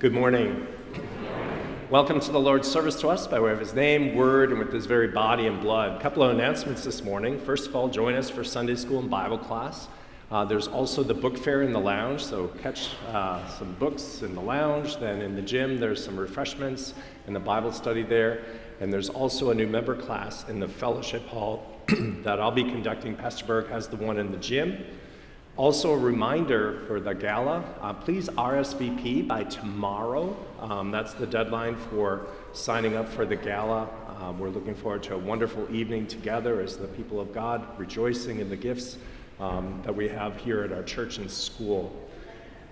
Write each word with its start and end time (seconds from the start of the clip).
Good 0.00 0.12
morning. 0.12 0.64
Welcome 1.90 2.20
to 2.20 2.30
the 2.30 2.38
Lord's 2.38 2.70
service 2.70 3.00
to 3.00 3.08
us 3.08 3.26
by 3.26 3.40
way 3.40 3.50
of 3.50 3.58
his 3.58 3.74
name, 3.74 4.14
word, 4.14 4.50
and 4.50 4.60
with 4.60 4.72
his 4.72 4.86
very 4.86 5.08
body 5.08 5.48
and 5.48 5.60
blood. 5.60 5.98
A 5.98 6.00
couple 6.00 6.22
of 6.22 6.30
announcements 6.30 6.84
this 6.84 7.02
morning. 7.02 7.40
First 7.40 7.66
of 7.66 7.74
all, 7.74 7.88
join 7.88 8.14
us 8.14 8.30
for 8.30 8.44
Sunday 8.44 8.76
school 8.76 9.00
and 9.00 9.10
Bible 9.10 9.38
class. 9.38 9.88
Uh, 10.30 10.44
there's 10.44 10.68
also 10.68 11.02
the 11.02 11.14
book 11.14 11.36
fair 11.36 11.62
in 11.62 11.72
the 11.72 11.80
lounge, 11.80 12.24
so 12.24 12.46
catch 12.62 12.90
uh, 13.08 13.44
some 13.48 13.74
books 13.74 14.22
in 14.22 14.36
the 14.36 14.40
lounge. 14.40 14.98
Then 14.98 15.20
in 15.20 15.34
the 15.34 15.42
gym, 15.42 15.80
there's 15.80 16.04
some 16.04 16.16
refreshments 16.16 16.94
and 17.26 17.34
the 17.34 17.40
Bible 17.40 17.72
study 17.72 18.04
there. 18.04 18.44
And 18.78 18.92
there's 18.92 19.08
also 19.08 19.50
a 19.50 19.54
new 19.54 19.66
member 19.66 19.96
class 19.96 20.48
in 20.48 20.60
the 20.60 20.68
fellowship 20.68 21.26
hall 21.26 21.80
that 22.22 22.38
I'll 22.38 22.52
be 22.52 22.62
conducting. 22.62 23.16
Pastor 23.16 23.46
Berg 23.46 23.68
has 23.70 23.88
the 23.88 23.96
one 23.96 24.18
in 24.18 24.30
the 24.30 24.38
gym. 24.38 24.84
Also, 25.58 25.92
a 25.92 25.98
reminder 25.98 26.84
for 26.86 27.00
the 27.00 27.12
gala 27.12 27.64
uh, 27.80 27.92
please 27.92 28.28
RSVP 28.28 29.26
by 29.26 29.42
tomorrow. 29.42 30.36
Um, 30.60 30.92
that's 30.92 31.14
the 31.14 31.26
deadline 31.26 31.74
for 31.74 32.28
signing 32.52 32.94
up 32.94 33.08
for 33.08 33.26
the 33.26 33.34
gala. 33.34 33.88
Um, 34.20 34.38
we're 34.38 34.50
looking 34.50 34.76
forward 34.76 35.02
to 35.02 35.14
a 35.14 35.18
wonderful 35.18 35.66
evening 35.74 36.06
together 36.06 36.60
as 36.60 36.76
the 36.76 36.86
people 36.86 37.18
of 37.18 37.34
God, 37.34 37.66
rejoicing 37.76 38.38
in 38.38 38.48
the 38.48 38.56
gifts 38.56 38.98
um, 39.40 39.82
that 39.84 39.92
we 39.92 40.06
have 40.06 40.36
here 40.36 40.62
at 40.62 40.70
our 40.70 40.84
church 40.84 41.18
and 41.18 41.28
school. 41.28 42.08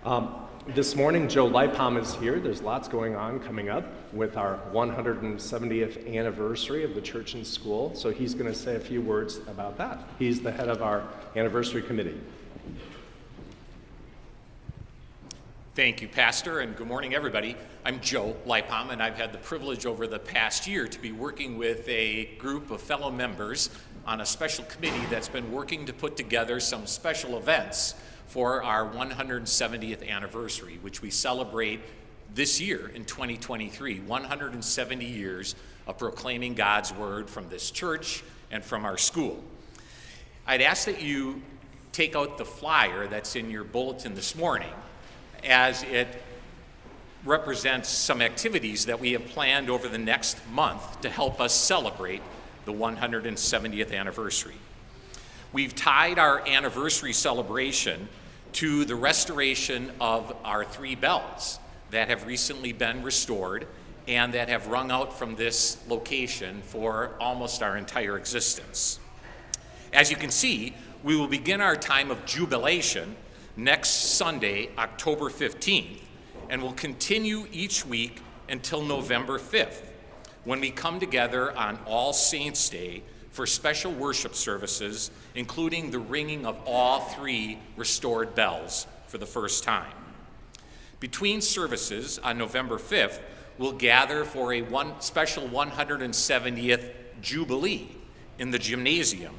Um, 0.04 0.46
this 0.68 0.94
morning, 0.94 1.28
Joe 1.28 1.50
Lipom 1.50 2.00
is 2.00 2.14
here. 2.14 2.38
There's 2.38 2.62
lots 2.62 2.86
going 2.86 3.16
on 3.16 3.40
coming 3.40 3.68
up 3.68 3.84
with 4.12 4.36
our 4.36 4.60
170th 4.72 6.14
anniversary 6.16 6.84
of 6.84 6.94
the 6.94 7.00
church 7.00 7.34
and 7.34 7.44
school. 7.44 7.96
So 7.96 8.10
he's 8.10 8.32
going 8.32 8.52
to 8.52 8.56
say 8.56 8.76
a 8.76 8.80
few 8.80 9.02
words 9.02 9.38
about 9.48 9.76
that. 9.78 10.08
He's 10.20 10.40
the 10.40 10.52
head 10.52 10.68
of 10.68 10.82
our 10.82 11.02
anniversary 11.34 11.82
committee. 11.82 12.20
Thank 15.76 16.00
you, 16.00 16.08
Pastor, 16.08 16.60
and 16.60 16.74
good 16.74 16.86
morning, 16.86 17.14
everybody. 17.14 17.54
I'm 17.84 18.00
Joe 18.00 18.34
Lipom, 18.46 18.92
and 18.92 19.02
I've 19.02 19.18
had 19.18 19.30
the 19.30 19.38
privilege 19.38 19.84
over 19.84 20.06
the 20.06 20.18
past 20.18 20.66
year 20.66 20.88
to 20.88 20.98
be 20.98 21.12
working 21.12 21.58
with 21.58 21.86
a 21.86 22.34
group 22.38 22.70
of 22.70 22.80
fellow 22.80 23.10
members 23.10 23.68
on 24.06 24.22
a 24.22 24.24
special 24.24 24.64
committee 24.64 25.04
that's 25.10 25.28
been 25.28 25.52
working 25.52 25.84
to 25.84 25.92
put 25.92 26.16
together 26.16 26.60
some 26.60 26.86
special 26.86 27.36
events 27.36 27.94
for 28.26 28.62
our 28.62 28.88
170th 28.88 30.08
anniversary, 30.08 30.78
which 30.80 31.02
we 31.02 31.10
celebrate 31.10 31.80
this 32.34 32.58
year 32.58 32.90
in 32.94 33.04
2023 33.04 34.00
170 34.00 35.04
years 35.04 35.56
of 35.86 35.98
proclaiming 35.98 36.54
God's 36.54 36.94
word 36.94 37.28
from 37.28 37.50
this 37.50 37.70
church 37.70 38.24
and 38.50 38.64
from 38.64 38.86
our 38.86 38.96
school. 38.96 39.44
I'd 40.46 40.62
ask 40.62 40.86
that 40.86 41.02
you 41.02 41.42
take 41.92 42.16
out 42.16 42.38
the 42.38 42.46
flyer 42.46 43.06
that's 43.06 43.36
in 43.36 43.50
your 43.50 43.64
bulletin 43.64 44.14
this 44.14 44.34
morning 44.34 44.72
as 45.44 45.82
it 45.84 46.08
represents 47.24 47.88
some 47.88 48.22
activities 48.22 48.86
that 48.86 49.00
we 49.00 49.12
have 49.12 49.26
planned 49.26 49.68
over 49.68 49.88
the 49.88 49.98
next 49.98 50.38
month 50.48 51.00
to 51.00 51.08
help 51.08 51.40
us 51.40 51.54
celebrate 51.54 52.22
the 52.64 52.72
170th 52.72 53.92
anniversary. 53.92 54.54
We've 55.52 55.74
tied 55.74 56.18
our 56.18 56.46
anniversary 56.46 57.12
celebration 57.12 58.08
to 58.52 58.84
the 58.84 58.94
restoration 58.94 59.90
of 60.00 60.34
our 60.44 60.64
three 60.64 60.94
bells 60.94 61.58
that 61.90 62.08
have 62.08 62.26
recently 62.26 62.72
been 62.72 63.02
restored 63.02 63.66
and 64.08 64.34
that 64.34 64.48
have 64.48 64.68
rung 64.68 64.90
out 64.90 65.18
from 65.18 65.34
this 65.34 65.78
location 65.88 66.62
for 66.62 67.14
almost 67.20 67.62
our 67.62 67.76
entire 67.76 68.16
existence. 68.16 69.00
As 69.92 70.10
you 70.10 70.16
can 70.16 70.30
see, 70.30 70.74
we 71.02 71.16
will 71.16 71.26
begin 71.26 71.60
our 71.60 71.76
time 71.76 72.10
of 72.10 72.24
jubilation 72.24 73.16
next 73.56 74.16
Sunday, 74.16 74.68
October 74.76 75.30
15th, 75.30 76.00
and 76.50 76.62
will 76.62 76.74
continue 76.74 77.46
each 77.50 77.86
week 77.86 78.20
until 78.48 78.82
November 78.82 79.38
5th, 79.38 79.82
when 80.44 80.60
we 80.60 80.70
come 80.70 81.00
together 81.00 81.56
on 81.56 81.78
All 81.86 82.12
Saints' 82.12 82.68
Day 82.68 83.02
for 83.30 83.46
special 83.46 83.92
worship 83.92 84.34
services, 84.34 85.10
including 85.34 85.90
the 85.90 85.98
ringing 85.98 86.46
of 86.46 86.58
all 86.66 87.00
three 87.00 87.58
restored 87.76 88.34
bells 88.34 88.86
for 89.08 89.18
the 89.18 89.26
first 89.26 89.64
time. 89.64 89.92
Between 91.00 91.40
services 91.40 92.18
on 92.20 92.38
November 92.38 92.76
5th, 92.76 93.20
we'll 93.58 93.72
gather 93.72 94.24
for 94.24 94.52
a 94.52 94.62
one 94.62 95.00
special 95.00 95.48
170th 95.48 96.92
Jubilee 97.20 97.88
in 98.38 98.50
the 98.50 98.58
gymnasium, 98.58 99.34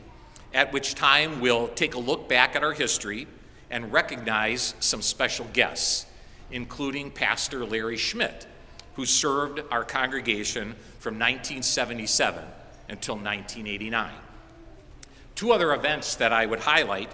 at 0.54 0.74
which 0.74 0.96
time 0.96 1.40
we'll 1.40 1.68
take 1.70 1.94
a 1.94 2.00
look 2.00 2.28
back 2.28 2.56
at 2.56 2.64
our 2.64 2.74
history 2.74 3.28
and 3.70 3.92
recognize 3.92 4.76
some 4.80 5.02
special 5.02 5.46
guests, 5.54 6.06
including 6.52 7.12
Pastor 7.12 7.66
Larry 7.66 7.98
Schmidt, 7.98 8.48
who 8.96 9.06
served 9.06 9.62
our 9.72 9.84
congregation 9.84 10.76
from 11.00 11.16
1977 11.16 12.44
until 12.90 13.16
1989. 13.16 14.12
Two 15.36 15.52
other 15.52 15.74
events 15.74 16.16
that 16.16 16.34
I 16.34 16.46
would 16.46 16.62
highlight 16.62 17.12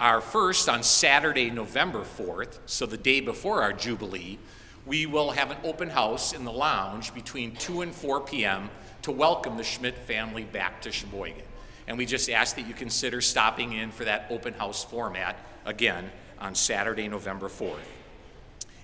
are 0.00 0.20
first 0.20 0.68
on 0.68 0.82
Saturday, 0.82 1.50
November 1.50 2.02
4th, 2.02 2.58
so 2.66 2.86
the 2.86 2.96
day 2.96 3.20
before 3.20 3.62
our 3.62 3.72
Jubilee, 3.72 4.38
we 4.84 5.04
will 5.04 5.32
have 5.32 5.50
an 5.50 5.56
open 5.64 5.88
house 5.88 6.32
in 6.32 6.44
the 6.44 6.52
lounge 6.52 7.12
between 7.12 7.56
2 7.56 7.82
and 7.82 7.94
4 7.94 8.20
p.m. 8.20 8.70
to 9.02 9.10
welcome 9.10 9.56
the 9.56 9.64
Schmidt 9.64 9.98
family 9.98 10.44
back 10.44 10.80
to 10.82 10.92
Sheboygan. 10.92 11.42
And 11.88 11.98
we 11.98 12.06
just 12.06 12.30
ask 12.30 12.56
that 12.56 12.66
you 12.66 12.74
consider 12.74 13.20
stopping 13.20 13.72
in 13.72 13.90
for 13.90 14.04
that 14.04 14.26
open 14.30 14.54
house 14.54 14.84
format 14.84 15.38
again 15.66 16.10
on 16.38 16.54
Saturday, 16.54 17.08
November 17.08 17.48
4th. 17.48 17.76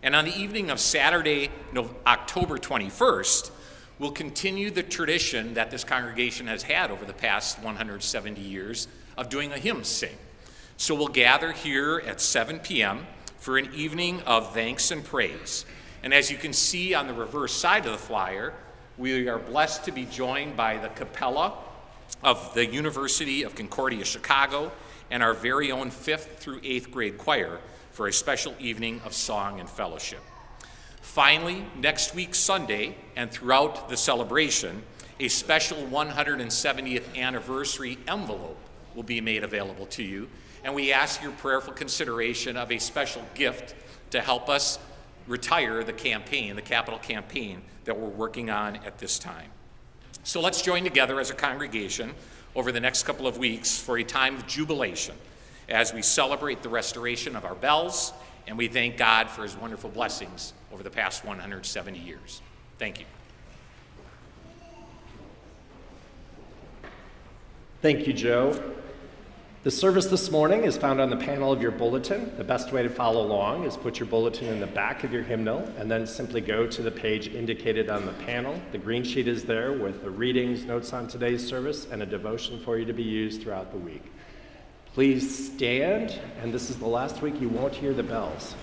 And 0.02 0.16
on 0.16 0.24
the 0.24 0.36
evening 0.36 0.68
of 0.70 0.80
Saturday, 0.80 1.50
October 2.06 2.58
21st, 2.58 3.50
we'll 3.98 4.10
continue 4.10 4.70
the 4.70 4.82
tradition 4.82 5.54
that 5.54 5.70
this 5.70 5.84
congregation 5.84 6.48
has 6.48 6.64
had 6.64 6.90
over 6.90 7.04
the 7.04 7.12
past 7.12 7.62
170 7.62 8.40
years 8.40 8.88
of 9.16 9.28
doing 9.28 9.52
a 9.52 9.58
hymn 9.58 9.84
sing. 9.84 10.16
So 10.76 10.94
we'll 10.94 11.06
gather 11.06 11.52
here 11.52 12.02
at 12.04 12.20
7 12.20 12.58
p.m. 12.58 13.06
for 13.38 13.58
an 13.58 13.72
evening 13.72 14.20
of 14.22 14.52
thanks 14.52 14.90
and 14.90 15.04
praise. 15.04 15.64
And 16.02 16.12
as 16.12 16.30
you 16.30 16.36
can 16.36 16.52
see 16.52 16.94
on 16.94 17.06
the 17.06 17.14
reverse 17.14 17.52
side 17.52 17.86
of 17.86 17.92
the 17.92 17.98
flyer, 17.98 18.54
we 18.98 19.28
are 19.28 19.38
blessed 19.38 19.84
to 19.84 19.92
be 19.92 20.04
joined 20.06 20.56
by 20.56 20.78
the 20.78 20.88
Kapelle 20.88 21.54
of 22.24 22.54
the 22.54 22.66
University 22.66 23.44
of 23.44 23.54
Concordia 23.54 24.04
Chicago 24.04 24.72
and 25.12 25.22
our 25.22 25.34
very 25.34 25.70
own 25.70 25.90
fifth 25.90 26.38
through 26.38 26.58
eighth 26.64 26.90
grade 26.90 27.18
choir 27.18 27.60
for 27.90 28.08
a 28.08 28.12
special 28.12 28.54
evening 28.58 28.98
of 29.04 29.12
song 29.12 29.60
and 29.60 29.68
fellowship. 29.68 30.22
Finally, 31.02 31.66
next 31.76 32.14
week, 32.14 32.34
Sunday, 32.34 32.96
and 33.14 33.30
throughout 33.30 33.90
the 33.90 33.96
celebration, 33.96 34.82
a 35.20 35.28
special 35.28 35.76
170th 35.76 37.14
anniversary 37.14 37.98
envelope 38.08 38.58
will 38.94 39.02
be 39.02 39.20
made 39.20 39.44
available 39.44 39.84
to 39.84 40.02
you, 40.02 40.28
and 40.64 40.74
we 40.74 40.94
ask 40.94 41.22
your 41.22 41.32
prayerful 41.32 41.74
consideration 41.74 42.56
of 42.56 42.72
a 42.72 42.78
special 42.78 43.22
gift 43.34 43.74
to 44.10 44.20
help 44.20 44.48
us 44.48 44.78
retire 45.26 45.84
the 45.84 45.92
campaign, 45.92 46.56
the 46.56 46.62
capital 46.62 46.98
campaign 46.98 47.60
that 47.84 47.98
we're 47.98 48.08
working 48.08 48.48
on 48.48 48.76
at 48.76 48.96
this 48.96 49.18
time. 49.18 49.50
So 50.24 50.40
let's 50.40 50.62
join 50.62 50.84
together 50.84 51.20
as 51.20 51.28
a 51.28 51.34
congregation 51.34 52.14
over 52.54 52.72
the 52.72 52.80
next 52.80 53.04
couple 53.04 53.26
of 53.26 53.38
weeks 53.38 53.78
for 53.78 53.98
a 53.98 54.04
time 54.04 54.36
of 54.36 54.46
jubilation 54.46 55.14
as 55.68 55.92
we 55.92 56.02
celebrate 56.02 56.62
the 56.62 56.68
restoration 56.68 57.36
of 57.36 57.44
our 57.44 57.54
bells 57.54 58.12
and 58.46 58.58
we 58.58 58.68
thank 58.68 58.96
God 58.96 59.30
for 59.30 59.42
his 59.42 59.56
wonderful 59.56 59.90
blessings 59.90 60.52
over 60.72 60.82
the 60.82 60.90
past 60.90 61.24
170 61.24 61.98
years. 61.98 62.42
Thank 62.78 63.00
you. 63.00 63.06
Thank 67.80 68.06
you, 68.06 68.12
Joe. 68.12 68.74
The 69.64 69.70
service 69.70 70.06
this 70.06 70.28
morning 70.28 70.64
is 70.64 70.76
found 70.76 71.00
on 71.00 71.08
the 71.08 71.16
panel 71.16 71.52
of 71.52 71.62
your 71.62 71.70
bulletin. 71.70 72.36
The 72.36 72.42
best 72.42 72.72
way 72.72 72.82
to 72.82 72.88
follow 72.88 73.24
along 73.24 73.62
is 73.62 73.76
put 73.76 74.00
your 74.00 74.08
bulletin 74.08 74.48
in 74.48 74.58
the 74.58 74.66
back 74.66 75.04
of 75.04 75.12
your 75.12 75.22
hymnal 75.22 75.60
and 75.78 75.88
then 75.88 76.04
simply 76.04 76.40
go 76.40 76.66
to 76.66 76.82
the 76.82 76.90
page 76.90 77.28
indicated 77.28 77.88
on 77.88 78.04
the 78.04 78.12
panel. 78.24 78.60
The 78.72 78.78
green 78.78 79.04
sheet 79.04 79.28
is 79.28 79.44
there 79.44 79.72
with 79.72 80.02
the 80.02 80.10
readings, 80.10 80.64
notes 80.64 80.92
on 80.92 81.06
today's 81.06 81.46
service, 81.46 81.86
and 81.92 82.02
a 82.02 82.06
devotion 82.06 82.58
for 82.58 82.76
you 82.76 82.84
to 82.86 82.92
be 82.92 83.04
used 83.04 83.40
throughout 83.40 83.70
the 83.70 83.78
week. 83.78 84.02
Please 84.94 85.52
stand, 85.54 86.18
and 86.42 86.52
this 86.52 86.68
is 86.68 86.78
the 86.78 86.88
last 86.88 87.22
week 87.22 87.40
you 87.40 87.48
won't 87.48 87.72
hear 87.72 87.94
the 87.94 88.02
bells. 88.02 88.56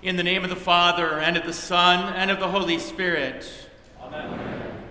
In 0.00 0.14
the 0.14 0.22
name 0.22 0.44
of 0.44 0.50
the 0.50 0.56
Father, 0.56 1.18
and 1.18 1.36
of 1.36 1.44
the 1.44 1.52
Son, 1.52 2.12
and 2.14 2.30
of 2.30 2.38
the 2.38 2.46
Holy 2.46 2.78
Spirit. 2.78 3.50
Amen. 4.00 4.84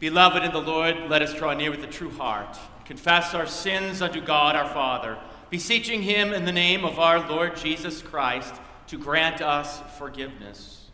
Beloved 0.00 0.42
in 0.42 0.50
the 0.50 0.60
Lord, 0.60 0.96
let 1.08 1.22
us 1.22 1.32
draw 1.34 1.54
near 1.54 1.70
with 1.70 1.84
a 1.84 1.86
true 1.86 2.10
heart, 2.10 2.58
confess 2.84 3.32
our 3.32 3.46
sins 3.46 4.02
unto 4.02 4.20
God 4.20 4.56
our 4.56 4.68
Father, 4.68 5.18
beseeching 5.50 6.02
him 6.02 6.32
in 6.32 6.44
the 6.44 6.50
name 6.50 6.84
of 6.84 6.98
our 6.98 7.20
Lord 7.28 7.56
Jesus 7.56 8.02
Christ 8.02 8.52
to 8.88 8.98
grant 8.98 9.40
us 9.40 9.80
forgiveness. 9.98 10.86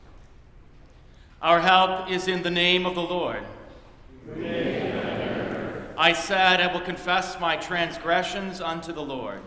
Our 1.41 1.61
help 1.61 2.11
is 2.11 2.29
in 2.29 2.43
the 2.43 2.51
name 2.51 2.85
of 2.85 2.95
the 2.95 3.01
Lord. 3.01 3.43
Amen. 4.33 5.83
I 5.97 6.13
said, 6.13 6.61
I 6.61 6.71
will 6.71 6.83
confess 6.83 7.41
my 7.41 7.57
transgressions 7.57 8.61
unto 8.61 8.93
the 8.93 9.01
Lord. 9.01 9.41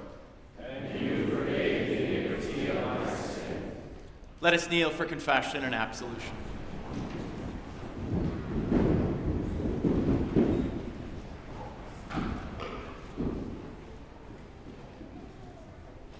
Let 4.41 4.55
us 4.55 4.67
kneel 4.67 4.89
for 4.89 5.05
confession 5.05 5.63
and 5.63 5.75
absolution. 5.75 6.35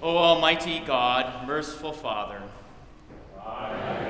O 0.04 0.18
Almighty 0.18 0.84
God, 0.86 1.48
merciful 1.48 1.94
Father, 1.94 2.44
Upon 3.36 4.01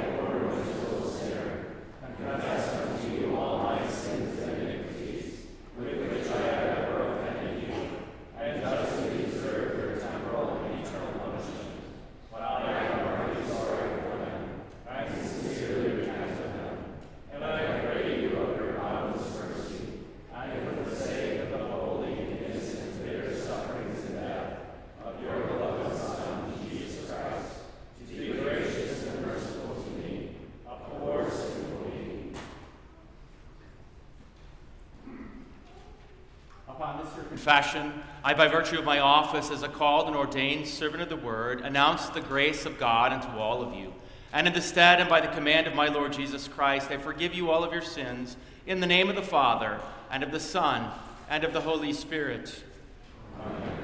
I, 38.24 38.33
by 38.33 38.48
virtue 38.48 38.80
of 38.80 38.86
my 38.86 39.00
office 39.00 39.51
as 39.51 39.62
a 39.62 39.68
called 39.68 40.07
and 40.07 40.15
ordained 40.15 40.68
servant 40.68 41.03
of 41.03 41.09
the 41.09 41.18
word, 41.18 41.59
announce 41.59 42.07
the 42.07 42.21
grace 42.21 42.65
of 42.65 42.80
God 42.80 43.12
unto 43.12 43.38
all 43.38 43.62
of 43.62 43.75
you. 43.75 43.94
And 44.31 44.48
in 44.48 44.53
the 44.53 44.62
stead 44.62 45.01
and 45.01 45.09
by 45.09 45.19
the 45.19 45.27
command 45.27 45.68
of 45.68 45.75
my 45.75 45.88
Lord 45.88 46.13
Jesus 46.13 46.48
Christ, 46.48 46.89
I 46.89 46.98
forgive 46.98 47.33
you 47.33 47.51
all 47.51 47.65
of 47.65 47.74
your 47.74 47.81
sins, 47.81 48.38
in 48.65 48.80
the 48.80 48.88
name 48.88 49.09
of 49.09 49.18
the 49.18 49.21
Father, 49.21 49.81
and 50.09 50.24
of 50.24 50.31
the 50.31 50.39
Son, 50.39 50.89
and 51.30 51.44
of 51.44 51.51
the 51.51 51.59
Holy 51.59 51.92
Spirit. 51.92 52.63
Oh, 53.38 53.81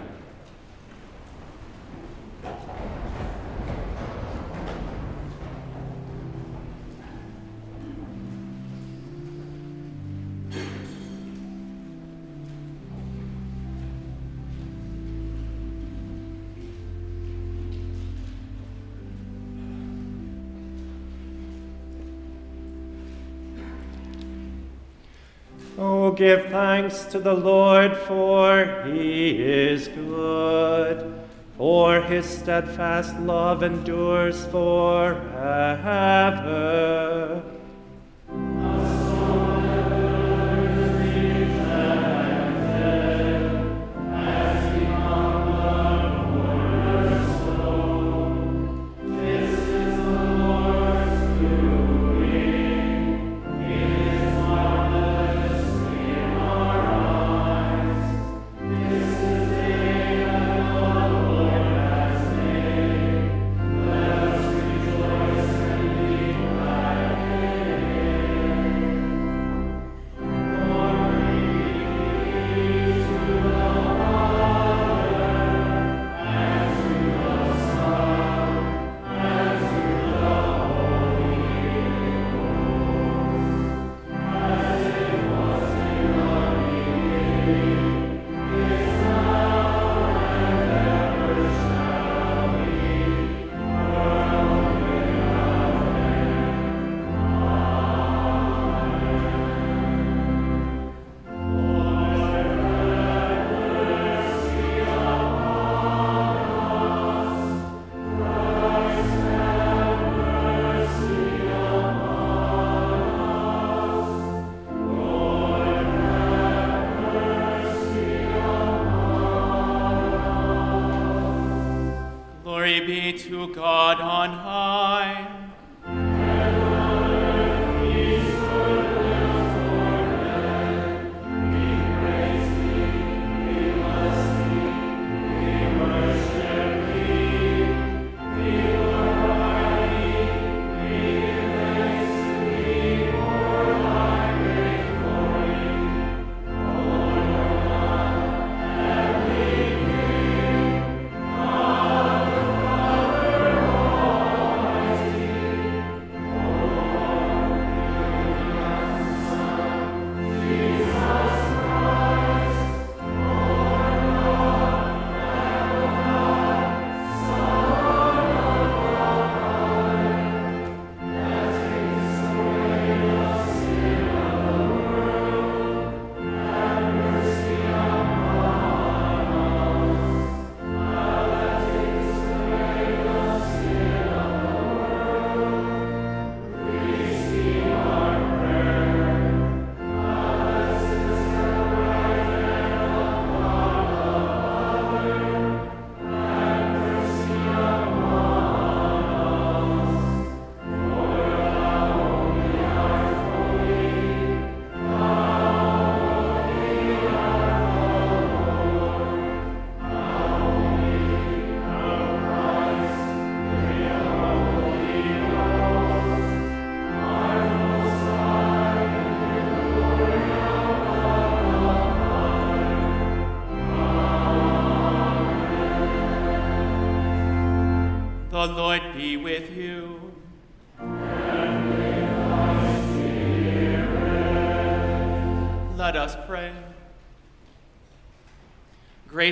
give 26.17 26.47
thanks 26.47 27.05
to 27.05 27.19
the 27.19 27.33
Lord, 27.33 27.95
for 27.95 28.83
he 28.85 29.41
is 29.41 29.87
good. 29.87 31.13
For 31.57 32.01
his 32.01 32.25
steadfast 32.25 33.19
love 33.19 33.61
endures 33.63 34.45
forever. 34.45 35.17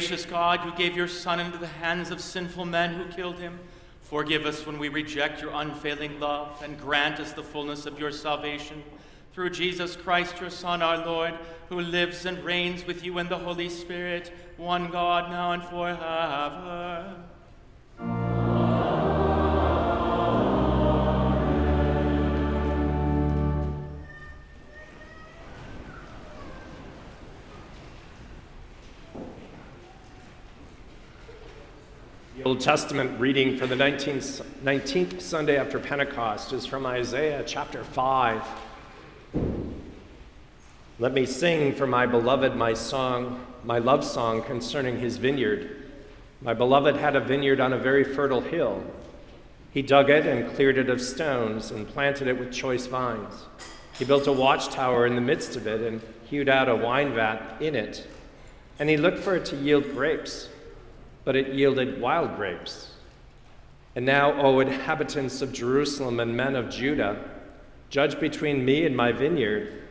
Gracious 0.07 0.25
God, 0.27 0.59
who 0.59 0.71
gave 0.73 0.95
your 0.95 1.07
Son 1.07 1.39
into 1.39 1.57
the 1.57 1.65
hands 1.65 2.11
of 2.11 2.21
sinful 2.21 2.65
men 2.65 2.93
who 2.93 3.05
killed 3.05 3.39
him, 3.39 3.57
forgive 4.03 4.45
us 4.45 4.63
when 4.63 4.77
we 4.77 4.87
reject 4.87 5.41
your 5.41 5.49
unfailing 5.51 6.19
love 6.19 6.61
and 6.61 6.79
grant 6.79 7.19
us 7.19 7.33
the 7.33 7.41
fullness 7.41 7.87
of 7.87 7.97
your 7.97 8.11
salvation. 8.11 8.83
Through 9.33 9.49
Jesus 9.49 9.95
Christ, 9.95 10.39
your 10.39 10.51
Son, 10.51 10.83
our 10.83 11.03
Lord, 11.03 11.33
who 11.69 11.79
lives 11.79 12.27
and 12.27 12.37
reigns 12.45 12.85
with 12.85 13.03
you 13.03 13.17
in 13.17 13.29
the 13.29 13.39
Holy 13.39 13.67
Spirit, 13.67 14.31
one 14.57 14.91
God, 14.91 15.31
now 15.31 15.53
and 15.53 15.63
forever. 15.63 17.24
Old 32.45 32.59
Testament 32.59 33.19
reading 33.19 33.57
for 33.57 33.65
the 33.65 33.73
19th, 33.73 34.45
19th 34.63 35.19
Sunday 35.19 35.57
after 35.57 35.79
Pentecost 35.79 36.53
is 36.53 36.63
from 36.63 36.85
Isaiah 36.85 37.43
chapter 37.43 37.83
5. 37.83 38.43
Let 40.99 41.11
me 41.11 41.25
sing 41.25 41.73
for 41.73 41.87
my 41.87 42.05
beloved 42.05 42.55
my 42.55 42.75
song, 42.75 43.43
my 43.63 43.79
love 43.79 44.03
song 44.03 44.43
concerning 44.43 44.99
his 44.99 45.17
vineyard. 45.17 45.91
My 46.39 46.53
beloved 46.53 46.95
had 46.97 47.15
a 47.15 47.19
vineyard 47.19 47.59
on 47.59 47.73
a 47.73 47.79
very 47.79 48.03
fertile 48.03 48.41
hill. 48.41 48.83
He 49.71 49.81
dug 49.81 50.11
it 50.11 50.27
and 50.27 50.55
cleared 50.55 50.77
it 50.77 50.91
of 50.91 51.01
stones 51.01 51.71
and 51.71 51.87
planted 51.87 52.27
it 52.27 52.37
with 52.37 52.53
choice 52.53 52.85
vines. 52.85 53.47
He 53.97 54.05
built 54.05 54.27
a 54.27 54.31
watchtower 54.31 55.07
in 55.07 55.15
the 55.15 55.19
midst 55.19 55.55
of 55.55 55.65
it 55.65 55.81
and 55.81 55.99
hewed 56.29 56.47
out 56.47 56.69
a 56.69 56.75
wine 56.75 57.15
vat 57.15 57.59
in 57.59 57.73
it. 57.73 58.05
And 58.77 58.87
he 58.87 58.97
looked 58.97 59.17
for 59.17 59.35
it 59.35 59.45
to 59.45 59.55
yield 59.55 59.85
grapes 59.95 60.49
but 61.25 61.35
it 61.35 61.53
yielded 61.53 61.99
wild 61.99 62.37
grapes. 62.37 62.91
And 63.95 64.05
now, 64.05 64.39
O 64.41 64.59
inhabitants 64.59 65.41
of 65.41 65.51
Jerusalem 65.51 66.19
and 66.19 66.37
men 66.37 66.55
of 66.55 66.69
Judah, 66.69 67.17
judge 67.89 68.19
between 68.19 68.63
me 68.63 68.85
and 68.85 68.95
my 68.95 69.11
vineyard. 69.11 69.81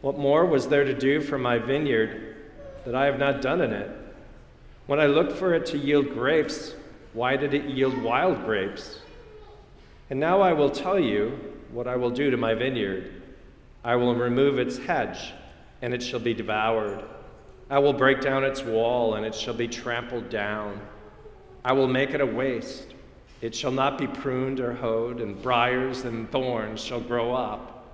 What 0.00 0.18
more 0.18 0.44
was 0.44 0.68
there 0.68 0.84
to 0.84 0.94
do 0.94 1.20
for 1.20 1.38
my 1.38 1.58
vineyard 1.58 2.36
that 2.84 2.94
I 2.94 3.06
have 3.06 3.18
not 3.18 3.40
done 3.40 3.60
in 3.60 3.72
it? 3.72 3.90
When 4.86 5.00
I 5.00 5.06
looked 5.06 5.32
for 5.32 5.54
it 5.54 5.64
to 5.66 5.78
yield 5.78 6.10
grapes, 6.12 6.74
why 7.12 7.36
did 7.36 7.54
it 7.54 7.64
yield 7.64 7.96
wild 8.02 8.44
grapes? 8.44 8.98
And 10.10 10.20
now 10.20 10.40
I 10.40 10.52
will 10.52 10.70
tell 10.70 10.98
you 10.98 11.38
what 11.70 11.86
I 11.86 11.96
will 11.96 12.10
do 12.10 12.30
to 12.30 12.36
my 12.36 12.54
vineyard. 12.54 13.22
I 13.82 13.96
will 13.96 14.14
remove 14.14 14.58
its 14.58 14.78
hedge, 14.78 15.32
and 15.80 15.94
it 15.94 16.02
shall 16.02 16.20
be 16.20 16.34
devoured. 16.34 17.04
I 17.70 17.78
will 17.78 17.92
break 17.92 18.20
down 18.20 18.44
its 18.44 18.62
wall, 18.62 19.14
and 19.14 19.24
it 19.24 19.34
shall 19.34 19.54
be 19.54 19.68
trampled 19.68 20.28
down. 20.28 20.80
I 21.64 21.72
will 21.72 21.88
make 21.88 22.10
it 22.10 22.20
a 22.20 22.26
waste. 22.26 22.94
It 23.40 23.54
shall 23.54 23.70
not 23.70 23.98
be 23.98 24.06
pruned 24.06 24.60
or 24.60 24.74
hoed, 24.74 25.20
and 25.20 25.40
briers 25.40 26.04
and 26.04 26.30
thorns 26.30 26.82
shall 26.82 27.00
grow 27.00 27.34
up. 27.34 27.86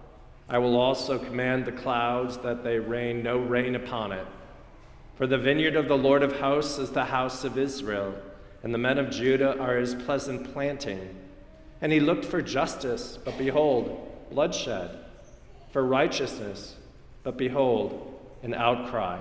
I 0.49 0.59
will 0.59 0.77
also 0.77 1.19
command 1.19 1.65
the 1.65 1.73
clouds 1.73 2.37
that 2.39 2.65
they 2.65 2.81
rain 2.81 3.23
no 3.23 3.39
rain 3.39 3.77
upon 3.77 4.11
it. 4.11 4.27
For 5.15 5.29
the 5.29 5.39
vineyard 5.39 5.77
of 5.77 5.87
the 5.87 5.99
Lord 5.99 6.25
of 6.25 6.41
hosts 6.41 6.79
is 6.79 6.91
the 6.91 7.05
house 7.05 7.45
of 7.45 7.57
Israel, 7.57 8.15
and 8.65 8.75
the 8.75 8.79
men 8.79 8.99
of 8.99 9.11
Judah 9.11 9.57
are 9.59 9.77
his 9.77 9.95
pleasant 9.95 10.53
planting. 10.53 11.15
And 11.81 11.93
he 11.93 12.00
looked 12.00 12.25
for 12.25 12.43
justice, 12.43 13.19
but 13.25 13.39
behold, 13.39 14.29
bloodshed, 14.31 14.99
for 15.73 15.85
righteousness, 15.85 16.75
but 17.23 17.37
behold, 17.37 18.19
an 18.43 18.55
outcry. 18.55 19.21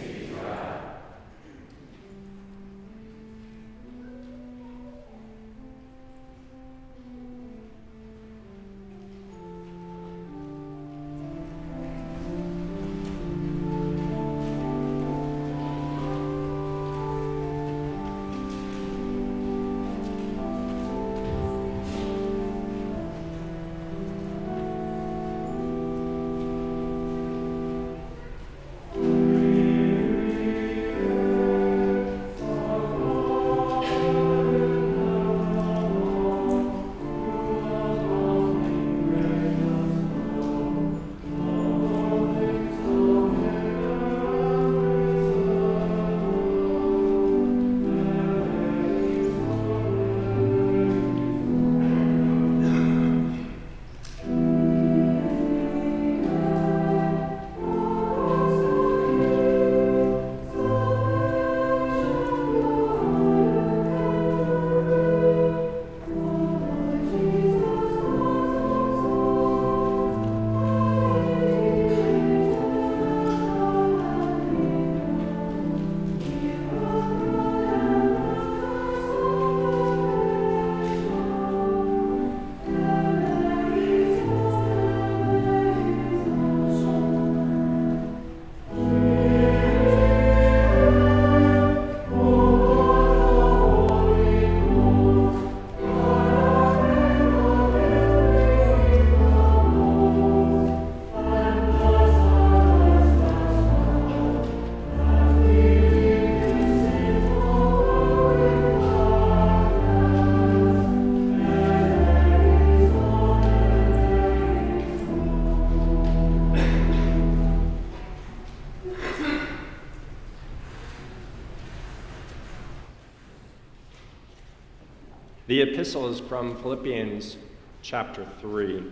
The 125.51 125.63
epistle 125.63 126.07
is 126.07 126.21
from 126.21 126.55
Philippians 126.61 127.35
chapter 127.81 128.25
3. 128.39 128.89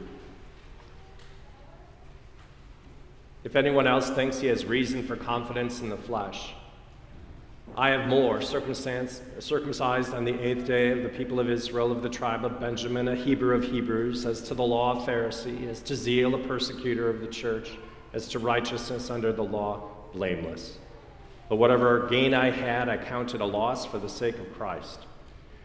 If 3.45 3.55
anyone 3.55 3.87
else 3.87 4.09
thinks 4.09 4.41
he 4.41 4.47
has 4.47 4.65
reason 4.65 5.07
for 5.07 5.15
confidence 5.15 5.79
in 5.79 5.87
the 5.87 5.95
flesh, 5.95 6.53
I 7.77 7.91
have 7.91 8.09
more, 8.09 8.41
circumcised 8.41 10.13
on 10.13 10.25
the 10.25 10.37
eighth 10.37 10.67
day 10.67 10.91
of 10.91 11.01
the 11.01 11.07
people 11.07 11.39
of 11.39 11.49
Israel, 11.49 11.93
of 11.93 12.03
the 12.03 12.09
tribe 12.09 12.43
of 12.43 12.59
Benjamin, 12.59 13.07
a 13.07 13.15
Hebrew 13.15 13.55
of 13.55 13.63
Hebrews, 13.63 14.25
as 14.25 14.41
to 14.49 14.53
the 14.53 14.61
law, 14.61 15.01
a 15.01 15.07
Pharisee, 15.09 15.65
as 15.69 15.81
to 15.83 15.95
zeal, 15.95 16.35
a 16.35 16.39
persecutor 16.39 17.09
of 17.09 17.21
the 17.21 17.27
church, 17.27 17.69
as 18.11 18.27
to 18.27 18.39
righteousness 18.39 19.09
under 19.09 19.31
the 19.31 19.45
law, 19.45 19.91
blameless. 20.11 20.77
But 21.47 21.55
whatever 21.55 22.09
gain 22.09 22.33
I 22.33 22.49
had, 22.49 22.89
I 22.89 22.97
counted 22.97 23.39
a 23.39 23.45
loss 23.45 23.85
for 23.85 23.97
the 23.97 24.09
sake 24.09 24.37
of 24.37 24.53
Christ. 24.57 25.05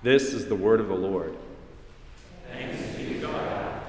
This 0.00 0.32
is 0.32 0.46
the 0.46 0.54
word 0.54 0.78
of 0.78 0.86
the 0.86 0.94
Lord. 0.94 1.34
Thanks 2.52 2.96
be 2.96 3.14
to 3.14 3.18
God. 3.18 3.82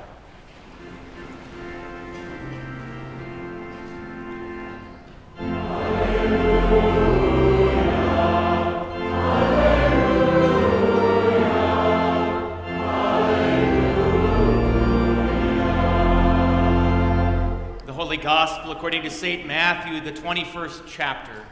The 17.86 17.94
Holy 17.94 18.18
Gospel 18.18 18.72
according 18.72 19.04
to 19.04 19.12
St. 19.12 19.46
Matthew, 19.46 20.02
the 20.02 20.12
21st 20.12 20.82
chapter. 20.88 21.46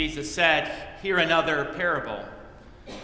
Jesus 0.00 0.34
said, 0.34 0.72
Hear 1.02 1.18
another 1.18 1.74
parable. 1.76 2.24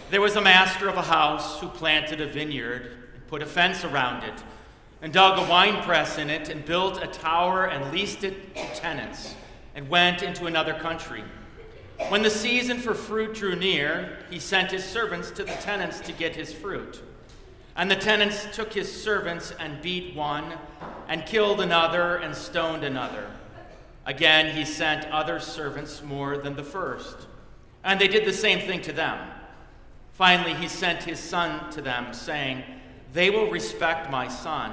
There 0.09 0.19
was 0.19 0.35
a 0.35 0.41
master 0.41 0.89
of 0.89 0.97
a 0.97 1.03
house 1.03 1.59
who 1.59 1.67
planted 1.67 2.21
a 2.21 2.25
vineyard 2.25 2.91
and 3.13 3.27
put 3.27 3.43
a 3.43 3.45
fence 3.45 3.83
around 3.83 4.23
it, 4.23 4.33
and 5.03 5.13
dug 5.13 5.37
a 5.37 5.47
winepress 5.47 6.17
in 6.17 6.31
it, 6.31 6.49
and 6.49 6.65
built 6.65 7.03
a 7.03 7.05
tower 7.05 7.65
and 7.65 7.93
leased 7.93 8.23
it 8.23 8.55
to 8.55 8.65
tenants, 8.73 9.35
and 9.75 9.87
went 9.87 10.23
into 10.23 10.47
another 10.47 10.73
country. 10.73 11.23
When 12.09 12.23
the 12.23 12.31
season 12.31 12.79
for 12.79 12.95
fruit 12.95 13.35
drew 13.35 13.55
near, 13.55 14.17
he 14.31 14.39
sent 14.39 14.71
his 14.71 14.83
servants 14.83 15.29
to 15.29 15.43
the 15.43 15.53
tenants 15.53 15.99
to 15.99 16.11
get 16.13 16.35
his 16.35 16.51
fruit. 16.51 17.03
And 17.75 17.91
the 17.91 17.95
tenants 17.95 18.47
took 18.51 18.73
his 18.73 18.91
servants 18.91 19.53
and 19.59 19.83
beat 19.83 20.15
one, 20.15 20.53
and 21.07 21.27
killed 21.27 21.61
another, 21.61 22.15
and 22.15 22.33
stoned 22.33 22.83
another. 22.83 23.29
Again, 24.07 24.55
he 24.55 24.63
sent 24.63 25.05
other 25.11 25.37
servants 25.37 26.01
more 26.01 26.37
than 26.37 26.55
the 26.55 26.63
first, 26.63 27.27
and 27.83 27.99
they 27.99 28.07
did 28.07 28.25
the 28.25 28.31
same 28.31 28.65
thing 28.65 28.81
to 28.83 28.93
them. 28.93 29.19
Finally, 30.13 30.53
he 30.53 30.69
sent 30.69 31.03
his 31.03 31.19
son 31.19 31.69
to 31.71 31.81
them, 31.81 32.13
saying, 32.13 32.63
They 33.11 33.29
will 33.29 33.51
respect 33.51 34.09
my 34.09 34.29
son. 34.29 34.71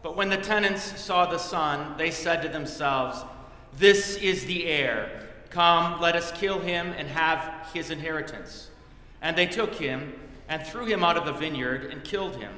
But 0.00 0.16
when 0.16 0.28
the 0.28 0.36
tenants 0.36 1.00
saw 1.00 1.26
the 1.26 1.38
son, 1.38 1.98
they 1.98 2.12
said 2.12 2.40
to 2.42 2.48
themselves, 2.48 3.24
This 3.76 4.16
is 4.16 4.46
the 4.46 4.66
heir. 4.66 5.28
Come, 5.50 6.00
let 6.00 6.14
us 6.14 6.30
kill 6.30 6.60
him 6.60 6.94
and 6.96 7.08
have 7.08 7.72
his 7.74 7.90
inheritance. 7.90 8.70
And 9.20 9.36
they 9.36 9.46
took 9.46 9.74
him 9.74 10.12
and 10.48 10.64
threw 10.64 10.86
him 10.86 11.02
out 11.02 11.16
of 11.16 11.26
the 11.26 11.32
vineyard 11.32 11.86
and 11.86 12.04
killed 12.04 12.36
him. 12.36 12.52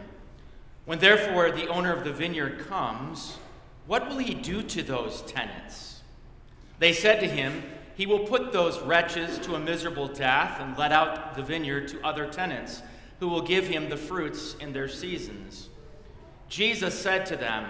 When 0.85 0.99
therefore 0.99 1.51
the 1.51 1.69
owner 1.69 1.95
of 1.95 2.05
the 2.05 2.13
vineyard 2.13 2.67
comes, 2.67 3.39
what 3.89 4.07
will 4.07 4.19
he 4.19 4.35
do 4.35 4.63
to 4.63 4.83
those 4.83 5.23
tenants? 5.23 6.03
They 6.79 6.93
said 6.93 7.21
to 7.21 7.27
him, 7.27 7.65
He 7.97 8.05
will 8.05 8.21
put 8.21 8.53
those 8.53 8.79
wretches 8.83 9.39
to 9.39 9.55
a 9.55 9.59
miserable 9.59 10.07
death 10.07 10.61
and 10.61 10.77
let 10.77 10.93
out 10.93 11.35
the 11.35 11.43
vineyard 11.43 11.89
to 11.89 12.07
other 12.07 12.27
tenants, 12.27 12.83
who 13.19 13.29
will 13.29 13.41
give 13.41 13.67
him 13.67 13.89
the 13.89 13.97
fruits 13.97 14.55
in 14.61 14.75
their 14.75 14.89
seasons. 14.89 15.71
Jesus 16.51 16.97
said 16.97 17.25
to 17.27 17.37
them, 17.37 17.67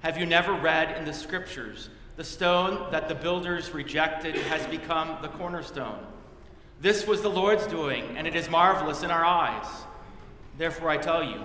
Have 0.00 0.18
you 0.18 0.26
never 0.26 0.52
read 0.52 0.98
in 0.98 1.04
the 1.04 1.12
scriptures? 1.12 1.88
The 2.16 2.24
stone 2.24 2.90
that 2.90 3.08
the 3.08 3.14
builders 3.14 3.72
rejected 3.72 4.34
has 4.34 4.66
become 4.66 5.22
the 5.22 5.28
cornerstone. 5.28 6.04
This 6.80 7.06
was 7.06 7.22
the 7.22 7.30
Lord's 7.30 7.68
doing, 7.68 8.16
and 8.16 8.26
it 8.26 8.34
is 8.34 8.50
marvelous 8.50 9.04
in 9.04 9.12
our 9.12 9.24
eyes. 9.24 9.66
Therefore, 10.58 10.90
I 10.90 10.96
tell 10.96 11.22
you, 11.22 11.40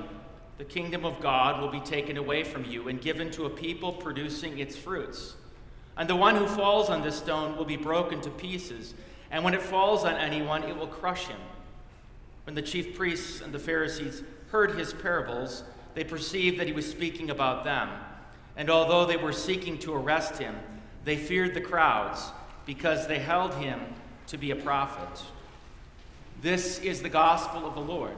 the 0.58 0.64
kingdom 0.64 1.06
of 1.06 1.20
God 1.20 1.62
will 1.62 1.70
be 1.70 1.82
taken 1.82 2.18
away 2.18 2.44
from 2.44 2.66
you 2.66 2.88
and 2.88 3.02
given 3.02 3.30
to 3.32 3.46
a 3.46 3.50
people 3.50 3.92
producing 3.92 4.60
its 4.60 4.76
fruits. 4.76 5.36
And 5.98 6.10
the 6.10 6.16
one 6.16 6.36
who 6.36 6.48
falls 6.48 6.90
on 6.90 7.02
this 7.02 7.18
stone 7.18 7.58
will 7.58 7.66
be 7.66 7.78
broken 7.78 8.22
to 8.22 8.30
pieces, 8.30 8.94
and 9.32 9.44
when 9.44 9.54
it 9.54 9.62
falls 9.62 10.06
on 10.06 10.16
anyone, 10.16 10.64
it 10.64 10.78
will 10.78 10.88
crush 10.88 11.28
him. 11.28 11.40
When 12.46 12.56
the 12.56 12.62
chief 12.62 12.96
priests 12.96 13.42
and 13.42 13.54
the 13.54 13.60
Pharisees 13.60 14.24
heard 14.52 14.76
his 14.76 14.94
parables, 14.94 15.64
they 15.94 16.04
perceived 16.04 16.60
that 16.60 16.68
he 16.68 16.74
was 16.74 16.90
speaking 16.90 17.30
about 17.30 17.64
them. 17.64 17.90
And 18.56 18.70
although 18.70 19.06
they 19.06 19.18
were 19.18 19.34
seeking 19.34 19.78
to 19.80 19.94
arrest 19.94 20.38
him, 20.38 20.56
they 21.04 21.18
feared 21.18 21.54
the 21.54 21.62
crowds 21.62 22.32
because 22.66 23.08
they 23.08 23.20
held 23.20 23.54
him 23.56 23.80
to 24.28 24.38
be 24.38 24.52
a 24.52 24.56
prophet. 24.56 25.24
This 26.42 26.80
is 26.80 27.02
the 27.02 27.10
gospel 27.10 27.66
of 27.66 27.74
the 27.74 27.82
Lord. 27.82 28.16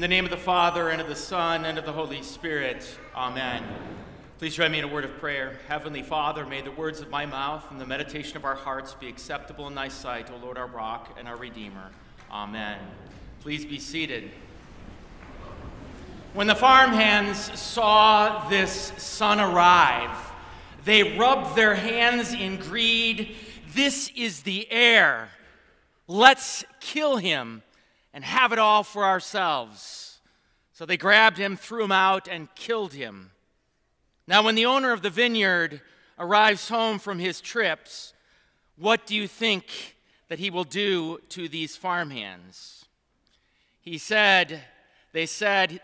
In 0.00 0.02
the 0.02 0.08
name 0.08 0.24
of 0.24 0.30
the 0.30 0.38
Father, 0.38 0.88
and 0.88 0.98
of 0.98 1.08
the 1.08 1.14
Son, 1.14 1.66
and 1.66 1.76
of 1.76 1.84
the 1.84 1.92
Holy 1.92 2.22
Spirit. 2.22 2.88
Amen. 3.14 3.62
Please 4.38 4.54
join 4.54 4.72
me 4.72 4.78
in 4.78 4.84
a 4.86 4.88
word 4.88 5.04
of 5.04 5.18
prayer. 5.18 5.58
Heavenly 5.68 6.02
Father, 6.02 6.46
may 6.46 6.62
the 6.62 6.70
words 6.70 7.00
of 7.00 7.10
my 7.10 7.26
mouth 7.26 7.70
and 7.70 7.78
the 7.78 7.84
meditation 7.84 8.38
of 8.38 8.46
our 8.46 8.54
hearts 8.54 8.94
be 8.94 9.10
acceptable 9.10 9.66
in 9.66 9.74
thy 9.74 9.88
sight, 9.88 10.30
O 10.30 10.38
Lord, 10.38 10.56
our 10.56 10.68
rock 10.68 11.18
and 11.18 11.28
our 11.28 11.36
Redeemer. 11.36 11.90
Amen. 12.32 12.78
Please 13.42 13.66
be 13.66 13.78
seated. 13.78 14.30
When 16.32 16.46
the 16.46 16.54
farmhands 16.54 17.60
saw 17.60 18.48
this 18.48 18.94
son 18.96 19.38
arrive, 19.38 20.16
they 20.86 21.18
rubbed 21.18 21.54
their 21.56 21.74
hands 21.74 22.32
in 22.32 22.56
greed. 22.56 23.36
This 23.74 24.10
is 24.16 24.44
the 24.44 24.66
heir. 24.72 25.28
Let's 26.08 26.64
kill 26.80 27.18
him 27.18 27.62
and 28.12 28.24
have 28.24 28.52
it 28.52 28.58
all 28.58 28.82
for 28.82 29.04
ourselves. 29.04 30.18
So 30.72 30.86
they 30.86 30.96
grabbed 30.96 31.36
him, 31.36 31.56
threw 31.56 31.84
him 31.84 31.92
out, 31.92 32.28
and 32.28 32.54
killed 32.54 32.94
him. 32.94 33.30
Now, 34.26 34.42
when 34.42 34.54
the 34.54 34.66
owner 34.66 34.92
of 34.92 35.02
the 35.02 35.10
vineyard 35.10 35.80
arrives 36.18 36.68
home 36.68 36.98
from 36.98 37.18
his 37.18 37.40
trips, 37.40 38.12
what 38.76 39.06
do 39.06 39.14
you 39.14 39.26
think 39.26 39.96
that 40.28 40.38
he 40.38 40.50
will 40.50 40.64
do 40.64 41.18
to 41.30 41.48
these 41.48 41.76
farmhands? 41.76 42.84
He 43.80 43.98
said, 43.98 44.62
they 45.12 45.26
said, 45.26 45.80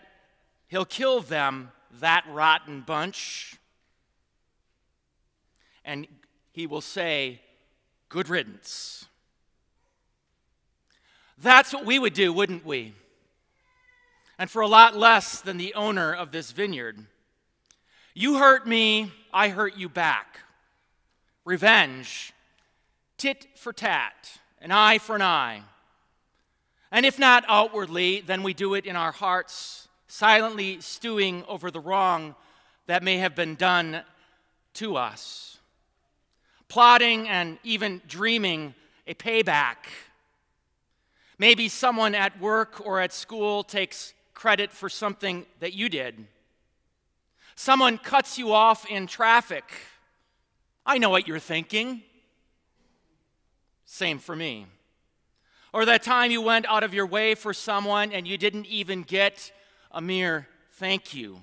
he'll 0.68 0.84
kill 0.84 1.20
them, 1.20 1.72
that 2.00 2.24
rotten 2.30 2.82
bunch. 2.82 3.56
And 5.84 6.06
he 6.52 6.66
will 6.66 6.80
say, 6.80 7.40
good 8.08 8.28
riddance. 8.28 9.05
That's 11.38 11.72
what 11.72 11.85
we 11.85 11.99
would 11.99 12.14
do, 12.14 12.33
wouldn't 12.33 12.64
we? 12.64 12.94
And 14.38 14.51
for 14.51 14.62
a 14.62 14.68
lot 14.68 14.96
less 14.96 15.40
than 15.40 15.57
the 15.57 15.75
owner 15.75 16.14
of 16.14 16.33
this 16.33 16.51
vineyard. 16.51 16.99
You 18.14 18.38
hurt 18.38 18.66
me, 18.66 19.12
I 19.33 19.49
hurt 19.49 19.77
you 19.77 19.88
back. 19.88 20.40
Revenge, 21.44 22.33
tit 23.18 23.46
for 23.57 23.72
tat, 23.72 24.38
an 24.61 24.72
eye 24.72 24.99
for 24.99 25.16
an 25.16 25.22
eye. 25.22 25.62
And 26.90 27.05
if 27.05 27.18
not 27.18 27.44
outwardly, 27.49 28.20
then 28.20 28.42
we 28.42 28.55
do 28.55 28.75
it 28.75 28.87
in 28.87 28.96
our 28.96 29.12
hearts, 29.12 29.88
silently 30.09 30.81
stewing 30.81 31.44
over 31.46 31.70
the 31.70 31.81
wrong 31.81 32.35
that 32.87 33.03
may 33.03 33.18
have 33.18 33.35
been 33.35 33.55
done 33.55 34.03
to 34.75 34.96
us, 34.96 35.59
plotting 36.68 37.29
and 37.29 37.59
even 37.64 38.01
dreaming 38.07 38.75
a 39.07 39.14
payback 39.14 39.77
Maybe 41.38 41.68
someone 41.68 42.14
at 42.14 42.40
work 42.40 42.81
or 42.85 43.01
at 43.01 43.12
school 43.12 43.62
takes 43.62 44.14
credit 44.35 44.72
for 44.72 44.88
something 44.88 45.46
that 45.61 45.75
you 45.75 45.88
did. 45.88 46.27
Someone 47.55 47.99
cuts 47.99 48.38
you 48.38 48.53
off 48.53 48.87
in 48.87 49.07
traffic. 49.07 49.64
I 50.85 50.99
know 50.99 51.11
what 51.11 51.27
you're 51.27 51.38
thinking. 51.38 52.03
Same 53.85 54.18
for 54.18 54.37
me. 54.37 54.66
Or 55.72 55.85
that 55.85 56.03
time 56.03 56.31
you 56.31 56.40
went 56.40 56.66
out 56.66 56.85
of 56.85 56.94
your 56.94 57.07
way 57.07 57.35
for 57.35 57.53
someone 57.53 58.12
and 58.12 58.27
you 58.27 58.38
didn't 58.38 58.66
even 58.66 59.03
get 59.03 59.53
a 59.90 60.01
mere 60.01 60.49
thank 60.72 61.14
you. 61.14 61.42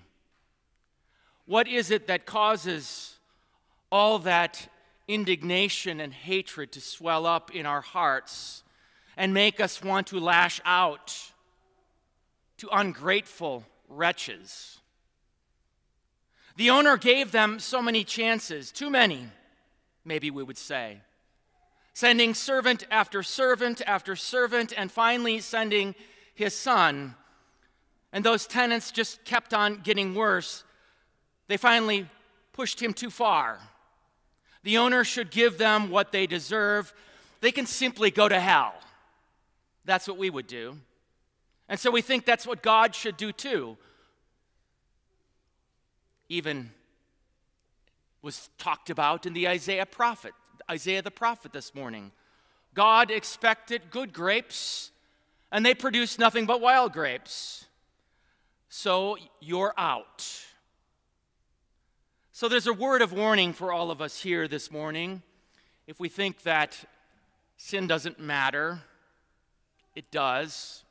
What 1.45 1.67
is 1.67 1.91
it 1.91 2.07
that 2.07 2.25
causes 2.25 3.15
all 3.91 4.19
that 4.19 4.67
indignation 5.07 5.99
and 5.99 6.13
hatred 6.13 6.71
to 6.71 6.81
swell 6.81 7.25
up 7.25 7.51
in 7.51 7.65
our 7.65 7.81
hearts? 7.81 8.62
And 9.17 9.33
make 9.33 9.59
us 9.59 9.83
want 9.83 10.07
to 10.07 10.19
lash 10.19 10.61
out 10.65 11.31
to 12.57 12.69
ungrateful 12.71 13.65
wretches. 13.89 14.79
The 16.55 16.69
owner 16.69 16.97
gave 16.97 17.31
them 17.31 17.59
so 17.59 17.81
many 17.81 18.03
chances, 18.03 18.71
too 18.71 18.89
many, 18.89 19.27
maybe 20.05 20.29
we 20.29 20.43
would 20.43 20.57
say, 20.57 20.99
sending 21.93 22.33
servant 22.33 22.85
after 22.91 23.23
servant 23.23 23.81
after 23.87 24.15
servant, 24.15 24.73
and 24.75 24.91
finally 24.91 25.39
sending 25.39 25.95
his 26.35 26.55
son. 26.55 27.15
And 28.11 28.23
those 28.23 28.45
tenants 28.45 28.91
just 28.91 29.23
kept 29.25 29.53
on 29.53 29.81
getting 29.83 30.13
worse. 30.13 30.63
They 31.47 31.57
finally 31.57 32.07
pushed 32.51 32.81
him 32.81 32.93
too 32.93 33.09
far. 33.09 33.59
The 34.63 34.77
owner 34.77 35.03
should 35.03 35.31
give 35.31 35.57
them 35.57 35.89
what 35.89 36.11
they 36.11 36.27
deserve. 36.27 36.93
They 37.41 37.51
can 37.51 37.65
simply 37.65 38.11
go 38.11 38.29
to 38.29 38.39
hell. 38.39 38.73
That's 39.85 40.07
what 40.07 40.17
we 40.17 40.29
would 40.29 40.47
do. 40.47 40.77
And 41.69 41.79
so 41.79 41.91
we 41.91 42.01
think 42.01 42.25
that's 42.25 42.47
what 42.47 42.61
God 42.61 42.93
should 42.95 43.17
do 43.17 43.31
too. 43.31 43.77
Even 46.29 46.71
was 48.21 48.49
talked 48.57 48.89
about 48.89 49.25
in 49.25 49.33
the 49.33 49.47
Isaiah 49.47 49.85
prophet, 49.85 50.33
Isaiah 50.69 51.01
the 51.01 51.11
prophet 51.11 51.51
this 51.51 51.75
morning. 51.75 52.11
God 52.73 53.11
expected 53.11 53.91
good 53.91 54.13
grapes, 54.13 54.91
and 55.51 55.65
they 55.65 55.75
produced 55.75 56.17
nothing 56.17 56.45
but 56.45 56.61
wild 56.61 56.93
grapes. 56.93 57.65
So 58.69 59.17
you're 59.39 59.73
out. 59.77 60.25
So 62.31 62.49
there's 62.49 62.65
a 62.65 62.73
word 62.73 63.03
of 63.03 63.13
warning 63.13 63.53
for 63.53 63.71
all 63.71 63.91
of 63.91 64.01
us 64.01 64.21
here 64.21 64.47
this 64.47 64.71
morning. 64.71 65.21
If 65.85 65.99
we 65.99 66.09
think 66.09 66.41
that 66.43 66.83
sin 67.57 67.85
doesn't 67.85 68.19
matter, 68.19 68.81
it 69.95 70.11
does. 70.11 70.83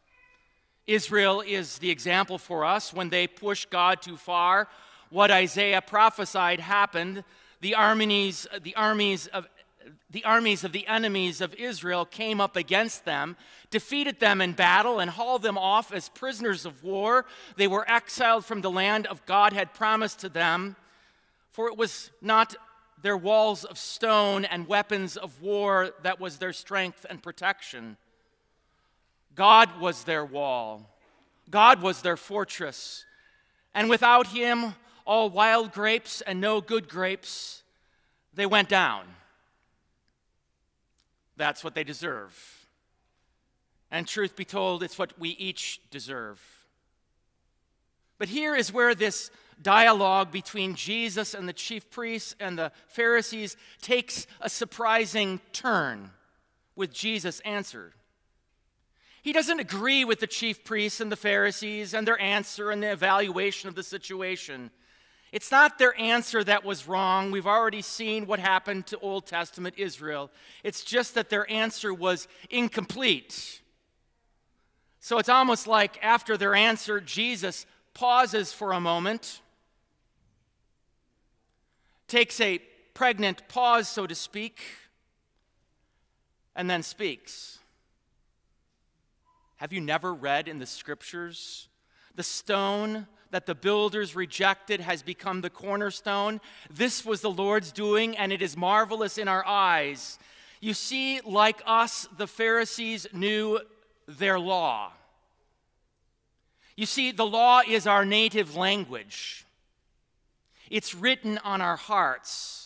Israel 0.87 1.41
is 1.41 1.79
the 1.79 1.91
example 1.91 2.38
for 2.38 2.65
us. 2.65 2.93
When 2.93 3.11
they 3.11 3.27
pushed 3.27 3.71
God 3.71 4.03
too 4.03 4.17
far, 4.17 4.69
what 5.11 5.31
Isaiah 5.31 5.83
prophesied 5.83 6.61
happened. 6.61 7.25
The 7.61 7.75
armies, 7.75 8.47
the 8.62 8.75
armies 8.75 9.27
of 9.29 9.47
the 10.11 10.25
armies 10.25 10.62
of 10.62 10.73
the 10.73 10.87
enemies 10.87 11.41
of 11.41 11.55
Israel 11.55 12.05
came 12.05 12.41
up 12.41 12.55
against 12.55 13.05
them, 13.05 13.37
defeated 13.71 14.21
them 14.21 14.41
in 14.41 14.53
battle, 14.53 15.01
and 15.01 15.11
hauled 15.11 15.43
them 15.43 15.59
off 15.59 15.93
as 15.93 16.09
prisoners 16.09 16.65
of 16.67 16.85
war. 16.85 17.25
They 17.57 17.67
were 17.67 17.91
exiled 17.91 18.45
from 18.45 18.61
the 18.61 18.71
land 18.71 19.07
of 19.07 19.25
God 19.27 19.53
had 19.53 19.75
promised 19.75 20.21
to 20.21 20.29
them, 20.29 20.77
for 21.51 21.67
it 21.67 21.77
was 21.77 22.11
not 22.21 22.55
their 23.03 23.17
walls 23.17 23.65
of 23.65 23.79
stone 23.79 24.45
and 24.45 24.69
weapons 24.69 25.17
of 25.17 25.41
war 25.43 25.91
that 26.03 26.21
was 26.21 26.38
their 26.38 26.53
strength 26.53 27.05
and 27.09 27.23
protection. 27.23 27.97
God 29.35 29.81
was 29.81 30.05
their 30.05 30.25
wall, 30.25 30.90
God 31.51 31.83
was 31.83 32.03
their 32.03 32.16
fortress. 32.16 33.05
And 33.75 33.88
without 33.88 34.27
him, 34.27 34.75
all 35.07 35.31
wild 35.31 35.73
grapes 35.73 36.21
and 36.21 36.40
no 36.40 36.61
good 36.61 36.88
grapes, 36.88 37.62
they 38.35 38.45
went 38.45 38.68
down. 38.68 39.07
That's 41.37 41.64
what 41.64 41.75
they 41.75 41.85
deserve. 41.85 42.66
And 43.90 44.07
truth 44.07 44.37
be 44.37 44.45
told, 44.45 44.83
it's 44.83 44.99
what 44.99 45.18
we 45.18 45.31
each 45.31 45.81
deserve. 45.90 46.40
But 48.18 48.29
here 48.29 48.55
is 48.55 48.73
where 48.73 48.95
this 48.95 49.31
dialogue 49.61 50.31
between 50.31 50.75
Jesus 50.75 51.35
and 51.35 51.49
the 51.49 51.53
chief 51.53 51.90
priests 51.90 52.35
and 52.38 52.59
the 52.59 52.73
Pharisees 52.88 53.57
takes 53.81 54.27
a 54.40 54.49
surprising 54.49 55.40
turn 55.53 56.11
with 56.77 56.92
Jesus' 56.92 57.40
answer. 57.40 57.92
He 59.22 59.32
doesn't 59.32 59.61
agree 59.61 60.04
with 60.04 60.18
the 60.18 60.26
chief 60.26 60.64
priests 60.64 61.00
and 61.00 61.11
the 61.11 61.16
Pharisees 61.16 61.94
and 61.94 62.06
their 62.06 62.20
answer 62.20 62.72
and 62.72 62.82
the 62.82 62.90
evaluation 62.90 63.68
of 63.68 63.76
the 63.76 63.85
situation. 63.85 64.72
It's 65.30 65.50
not 65.50 65.78
their 65.78 65.98
answer 65.98 66.42
that 66.44 66.64
was 66.64 66.88
wrong. 66.88 67.30
We've 67.30 67.46
already 67.46 67.82
seen 67.82 68.26
what 68.26 68.40
happened 68.40 68.87
to 68.88 68.98
Old 68.98 69.26
Testament 69.26 69.76
Israel. 69.78 70.30
It's 70.64 70.82
just 70.82 71.14
that 71.14 71.30
their 71.30 71.50
answer 71.50 71.94
was 71.94 72.26
incomplete. 72.50 73.61
So 75.00 75.18
it's 75.18 75.28
almost 75.28 75.66
like 75.66 75.98
after 76.02 76.37
their 76.37 76.54
answer, 76.54 77.00
Jesus 77.00 77.64
pauses 77.94 78.52
for 78.52 78.72
a 78.72 78.80
moment, 78.80 79.40
takes 82.08 82.40
a 82.40 82.58
pregnant 82.92 83.48
pause, 83.48 83.88
so 83.88 84.06
to 84.06 84.14
speak, 84.14 84.61
and 86.54 86.68
then 86.68 86.82
speaks. 86.82 87.61
Have 89.62 89.72
you 89.72 89.81
never 89.81 90.12
read 90.12 90.48
in 90.48 90.59
the 90.59 90.66
scriptures? 90.66 91.68
The 92.16 92.25
stone 92.25 93.07
that 93.31 93.46
the 93.46 93.55
builders 93.55 94.16
rejected 94.16 94.81
has 94.81 95.05
become 95.05 95.40
the 95.40 95.51
cornerstone. 95.51 96.40
This 96.68 97.07
was 97.07 97.20
the 97.20 97.31
Lord's 97.31 97.70
doing, 97.70 98.18
and 98.18 98.33
it 98.33 98.42
is 98.42 98.57
marvelous 98.57 99.18
in 99.18 99.29
our 99.29 99.46
eyes. 99.46 100.18
You 100.61 100.75
see, 100.75 101.20
like 101.20 101.62
us, 101.64 102.09
the 102.18 102.27
Pharisees 102.27 103.07
knew 103.12 103.61
their 104.09 104.37
law. 104.37 104.90
You 106.77 106.85
see, 106.85 107.12
the 107.12 107.25
law 107.25 107.61
is 107.64 107.87
our 107.87 108.05
native 108.05 108.57
language, 108.57 109.46
it's 110.68 110.92
written 110.92 111.38
on 111.44 111.61
our 111.61 111.77
hearts. 111.77 112.59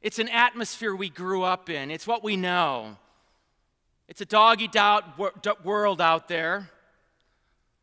It's 0.00 0.18
an 0.18 0.30
atmosphere 0.30 0.96
we 0.96 1.10
grew 1.10 1.44
up 1.44 1.70
in, 1.70 1.92
it's 1.92 2.08
what 2.08 2.24
we 2.24 2.36
know. 2.36 2.96
It's 4.12 4.20
a 4.20 4.26
dog 4.26 4.60
out 4.76 5.18
world 5.64 5.98
out 6.02 6.28
there. 6.28 6.68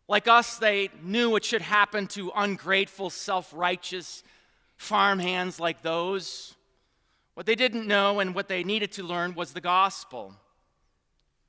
Like 0.08 0.28
us, 0.28 0.60
they 0.60 0.92
knew 1.02 1.36
it 1.36 1.44
should 1.44 1.64
happen 1.64 2.06
to 2.10 2.32
ungrateful, 2.36 3.10
self 3.10 3.52
righteous 3.52 4.24
farmhands 4.78 5.60
like 5.60 5.82
those. 5.82 6.54
What 7.34 7.48
they 7.48 7.56
didn't 7.56 7.88
know 7.88 8.20
and 8.20 8.36
what 8.36 8.48
they 8.48 8.64
needed 8.64 8.92
to 8.92 9.04
learn 9.04 9.34
was 9.34 9.54
the 9.54 9.60
gospel. 9.60 10.36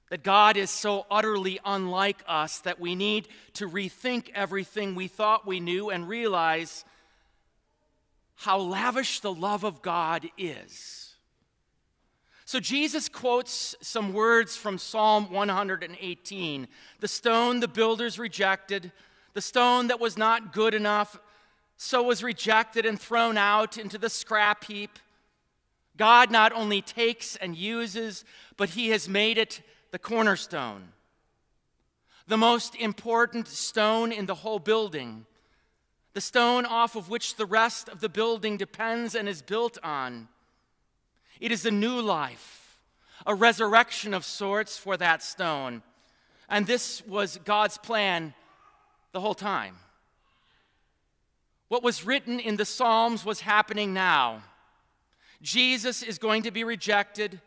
That 0.08 0.22
God 0.22 0.56
is 0.56 0.70
so 0.70 1.04
utterly 1.10 1.60
unlike 1.62 2.22
us 2.26 2.60
that 2.60 2.80
we 2.80 2.94
need 2.94 3.28
to 3.52 3.68
rethink 3.68 4.30
everything 4.34 4.94
we 4.94 5.08
thought 5.08 5.46
we 5.46 5.60
knew 5.60 5.90
and 5.90 6.08
realize 6.08 6.86
how 8.34 8.58
lavish 8.58 9.20
the 9.20 9.34
love 9.34 9.62
of 9.62 9.82
God 9.82 10.30
is. 10.38 11.10
So 12.50 12.58
Jesus 12.58 13.08
quotes 13.08 13.76
some 13.80 14.12
words 14.12 14.56
from 14.56 14.76
Psalm 14.76 15.30
118 15.30 16.66
The 16.98 17.06
stone 17.06 17.60
the 17.60 17.68
builders 17.68 18.18
rejected, 18.18 18.90
the 19.34 19.40
stone 19.40 19.86
that 19.86 20.00
was 20.00 20.18
not 20.18 20.52
good 20.52 20.74
enough, 20.74 21.20
so 21.76 22.02
was 22.02 22.24
rejected 22.24 22.84
and 22.84 23.00
thrown 23.00 23.38
out 23.38 23.78
into 23.78 23.98
the 23.98 24.10
scrap 24.10 24.64
heap. 24.64 24.98
God 25.96 26.32
not 26.32 26.52
only 26.52 26.82
takes 26.82 27.36
and 27.36 27.56
uses, 27.56 28.24
but 28.56 28.70
He 28.70 28.88
has 28.88 29.08
made 29.08 29.38
it 29.38 29.62
the 29.92 30.00
cornerstone, 30.00 30.88
the 32.26 32.36
most 32.36 32.74
important 32.74 33.46
stone 33.46 34.10
in 34.10 34.26
the 34.26 34.34
whole 34.34 34.58
building, 34.58 35.24
the 36.14 36.20
stone 36.20 36.66
off 36.66 36.96
of 36.96 37.08
which 37.08 37.36
the 37.36 37.46
rest 37.46 37.88
of 37.88 38.00
the 38.00 38.08
building 38.08 38.56
depends 38.56 39.14
and 39.14 39.28
is 39.28 39.40
built 39.40 39.78
on. 39.84 40.26
It 41.40 41.53
is 41.53 41.64
a 41.64 41.70
new 41.70 42.00
life, 42.00 42.79
a 43.26 43.35
resurrection 43.35 44.12
of 44.12 44.24
sorts 44.24 44.76
for 44.76 44.96
that 44.98 45.22
stone. 45.22 45.83
And 46.48 46.66
this 46.66 47.03
was 47.07 47.38
God's 47.44 47.79
plan 47.79 48.35
the 49.12 49.20
whole 49.20 49.35
time. 49.35 49.76
What 51.68 51.83
was 51.83 52.05
written 52.05 52.40
in 52.40 52.57
the 52.57 52.64
Psalms 52.64 53.24
was 53.24 53.40
happening 53.40 53.94
now. 53.94 54.42
Jesus 55.40 56.03
is 56.03 56.18
going 56.18 56.42
to 56.42 56.50
be 56.50 56.64
rejected, 56.64 57.40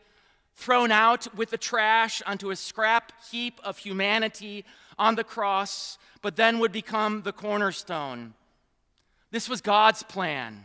thrown 0.54 0.90
out 0.90 1.32
with 1.36 1.50
the 1.50 1.58
trash 1.58 2.22
onto 2.26 2.50
a 2.50 2.56
scrap 2.56 3.12
heap 3.30 3.60
of 3.62 3.78
humanity 3.78 4.64
on 4.98 5.14
the 5.14 5.24
cross, 5.24 5.98
but 6.22 6.36
then 6.36 6.58
would 6.58 6.72
become 6.72 7.22
the 7.22 7.32
cornerstone. 7.32 8.34
This 9.30 9.48
was 9.48 9.60
God's 9.60 10.02
plan 10.02 10.64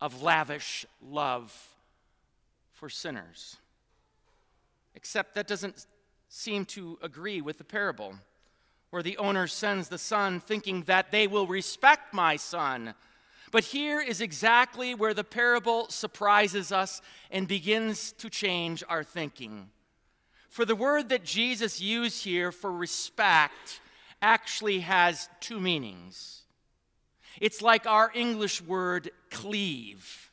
of 0.00 0.22
lavish 0.22 0.86
love 1.02 1.52
for 2.72 2.88
sinners. 2.88 3.56
Except 4.94 5.34
that 5.34 5.46
doesn't 5.46 5.86
seem 6.28 6.64
to 6.66 6.98
agree 7.02 7.40
with 7.40 7.58
the 7.58 7.64
parable, 7.64 8.14
where 8.90 9.02
the 9.02 9.16
owner 9.18 9.46
sends 9.46 9.88
the 9.88 9.98
son 9.98 10.40
thinking 10.40 10.82
that 10.82 11.10
they 11.10 11.26
will 11.26 11.46
respect 11.46 12.14
my 12.14 12.36
son. 12.36 12.94
But 13.50 13.64
here 13.64 14.00
is 14.00 14.20
exactly 14.20 14.94
where 14.94 15.14
the 15.14 15.24
parable 15.24 15.88
surprises 15.88 16.72
us 16.72 17.00
and 17.30 17.46
begins 17.46 18.12
to 18.12 18.28
change 18.28 18.82
our 18.88 19.04
thinking. 19.04 19.70
For 20.48 20.64
the 20.64 20.76
word 20.76 21.08
that 21.08 21.24
Jesus 21.24 21.80
used 21.80 22.22
here 22.22 22.52
for 22.52 22.70
respect 22.70 23.80
actually 24.22 24.80
has 24.80 25.28
two 25.40 25.58
meanings. 25.58 26.43
It's 27.40 27.62
like 27.62 27.86
our 27.86 28.10
English 28.14 28.62
word 28.62 29.10
cleave. 29.30 30.30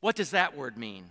What 0.00 0.16
does 0.16 0.30
that 0.30 0.56
word 0.56 0.76
mean? 0.76 1.10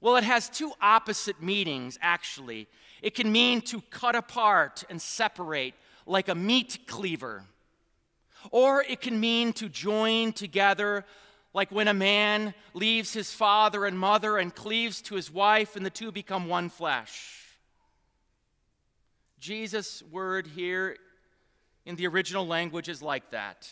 Well, 0.00 0.16
it 0.16 0.24
has 0.24 0.48
two 0.48 0.72
opposite 0.80 1.42
meanings, 1.42 1.98
actually. 2.00 2.68
It 3.02 3.14
can 3.14 3.30
mean 3.32 3.60
to 3.62 3.80
cut 3.90 4.14
apart 4.14 4.84
and 4.88 5.00
separate, 5.02 5.74
like 6.06 6.28
a 6.28 6.34
meat 6.34 6.80
cleaver. 6.86 7.44
Or 8.50 8.82
it 8.82 9.00
can 9.00 9.18
mean 9.18 9.52
to 9.54 9.68
join 9.68 10.32
together, 10.32 11.04
like 11.52 11.72
when 11.72 11.88
a 11.88 11.94
man 11.94 12.54
leaves 12.74 13.12
his 13.12 13.32
father 13.32 13.84
and 13.84 13.98
mother 13.98 14.38
and 14.38 14.54
cleaves 14.54 15.02
to 15.02 15.16
his 15.16 15.30
wife, 15.30 15.74
and 15.74 15.84
the 15.84 15.90
two 15.90 16.12
become 16.12 16.48
one 16.48 16.68
flesh. 16.68 17.44
Jesus' 19.40 20.02
word 20.10 20.46
here 20.46 20.96
in 21.88 21.96
the 21.96 22.06
original 22.06 22.46
language 22.46 22.90
is 22.90 23.00
like 23.00 23.30
that. 23.30 23.66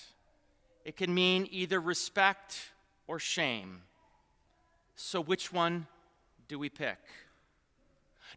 It 0.86 0.96
can 0.96 1.14
mean 1.14 1.46
either 1.50 1.78
respect 1.78 2.70
or 3.06 3.18
shame. 3.18 3.82
So, 4.94 5.20
which 5.20 5.52
one 5.52 5.86
do 6.48 6.58
we 6.58 6.70
pick? 6.70 6.96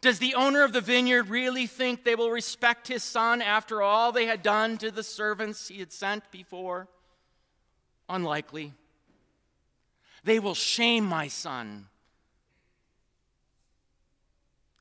Does 0.01 0.19
the 0.19 0.35
owner 0.35 0.65
of 0.65 0.73
the 0.73 0.81
vineyard 0.81 1.29
really 1.29 1.65
think 1.65 2.03
they 2.03 2.15
will 2.15 2.29
respect 2.29 2.89
his 2.89 3.03
son 3.03 3.41
after 3.41 3.81
all 3.81 4.11
they 4.11 4.25
had 4.25 4.43
done 4.43 4.77
to 4.79 4.91
the 4.91 5.01
servants 5.01 5.69
he 5.69 5.79
had 5.79 5.93
sent 5.93 6.29
before? 6.29 6.89
Unlikely. 8.09 8.73
They 10.25 10.41
will 10.41 10.55
shame 10.55 11.05
my 11.05 11.29
son. 11.29 11.87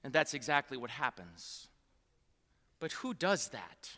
And 0.03 0.13
that's 0.13 0.35
exactly 0.35 0.77
what 0.77 0.91
happens. 0.91 1.69
But 2.81 2.91
who 2.91 3.15
does 3.15 3.51
that? 3.51 3.91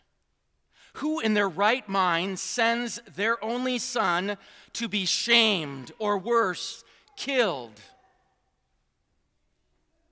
Who 0.95 1.21
in 1.21 1.35
their 1.35 1.49
right 1.49 1.89
mind 1.89 2.39
sends 2.39 3.01
their 3.15 3.43
only 3.45 3.79
son 3.79 4.37
to 4.75 4.89
be 4.89 5.07
shamed 5.07 5.93
or 5.99 6.19
worse, 6.19 6.85
killed? 7.17 7.81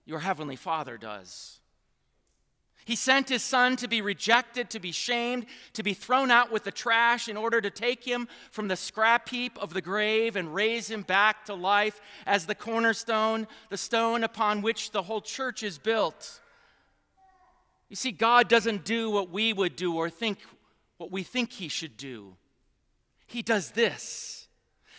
Your 0.07 0.21
heavenly 0.21 0.57
Father 0.57 0.97
does. 0.97 1.59
He 2.89 2.97
sent 2.97 3.29
his 3.29 3.43
son 3.43 3.77
to 3.77 3.87
be 3.87 4.01
rejected, 4.01 4.71
to 4.71 4.81
be 4.81 4.93
shamed, 4.93 5.45
to 5.75 5.83
be 5.83 5.93
thrown 5.93 6.31
out 6.31 6.51
with 6.51 6.65
the 6.65 6.71
trash 6.71 7.29
in 7.29 7.37
order 7.37 7.61
to 7.61 7.69
take 7.69 8.03
him 8.03 8.27
from 8.51 8.69
the 8.69 8.77
scrap 8.77 9.29
heap 9.29 9.59
of 9.59 9.75
the 9.75 9.83
grave 9.83 10.37
and 10.37 10.55
raise 10.55 10.91
him 10.91 11.03
back 11.03 11.45
to 11.45 11.55
life 11.55 12.01
as 12.25 12.47
the 12.47 12.55
cornerstone, 12.55 13.47
the 13.69 13.77
stone 13.77 14.25
upon 14.25 14.63
which 14.63 14.93
the 14.93 15.03
whole 15.03 15.21
church 15.21 15.63
is 15.63 15.77
built. 15.77 16.41
You 17.91 17.97
see, 17.97 18.11
God 18.11 18.49
doesn't 18.49 18.87
do 18.87 19.11
what 19.11 19.29
we 19.29 19.53
would 19.53 19.77
do 19.77 19.95
or 19.95 20.09
think 20.09 20.39
what 20.99 21.11
we 21.11 21.23
think 21.23 21.53
he 21.53 21.69
should 21.69 21.97
do. 21.97 22.37
He 23.27 23.43
does 23.43 23.71
this, 23.71 24.49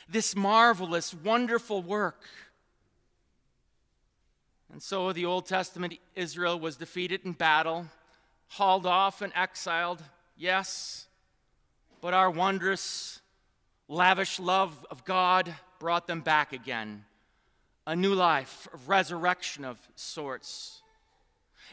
this 0.08 0.36
marvelous, 0.36 1.14
wonderful 1.14 1.82
work. 1.82 2.24
And 4.72 4.82
so 4.82 5.12
the 5.14 5.26
Old 5.26 5.46
Testament 5.46 5.96
Israel 6.16 6.60
was 6.60 6.78
defeated 6.78 7.22
in 7.26 7.34
battle, 7.34 7.88
hauled 8.48 8.86
off 8.86 9.22
and 9.22 9.34
exiled, 9.36 10.02
yes, 10.38 11.08
but 12.02 12.14
our 12.14 12.30
wondrous, 12.30 13.20
lavish 13.88 14.40
love 14.40 14.86
of 14.90 15.04
God 15.06 15.54
brought 15.80 16.08
them 16.08 16.22
back 16.22 16.54
again. 16.54 17.06
A 17.88 17.96
new 17.96 18.14
life, 18.14 18.68
resurrection 18.86 19.66
of 19.66 19.80
sorts. 19.96 20.82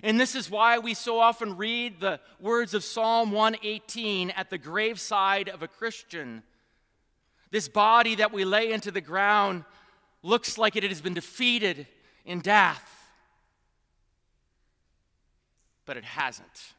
And 0.02 0.20
this 0.20 0.34
is 0.34 0.50
why 0.50 0.78
we 0.78 0.94
so 0.94 1.18
often 1.18 1.56
read 1.56 2.00
the 2.00 2.20
words 2.40 2.74
of 2.74 2.84
Psalm 2.84 3.30
118 3.30 4.30
at 4.30 4.50
the 4.50 4.58
graveside 4.58 5.48
of 5.48 5.62
a 5.62 5.68
Christian. 5.68 6.42
This 7.50 7.68
body 7.68 8.16
that 8.16 8.32
we 8.32 8.44
lay 8.44 8.72
into 8.72 8.90
the 8.90 9.00
ground 9.00 9.64
looks 10.22 10.58
like 10.58 10.76
it 10.76 10.82
has 10.84 11.00
been 11.00 11.14
defeated 11.14 11.86
in 12.24 12.40
death. 12.40 13.10
But 15.86 15.96
it 15.96 16.04
hasn't. 16.04 16.74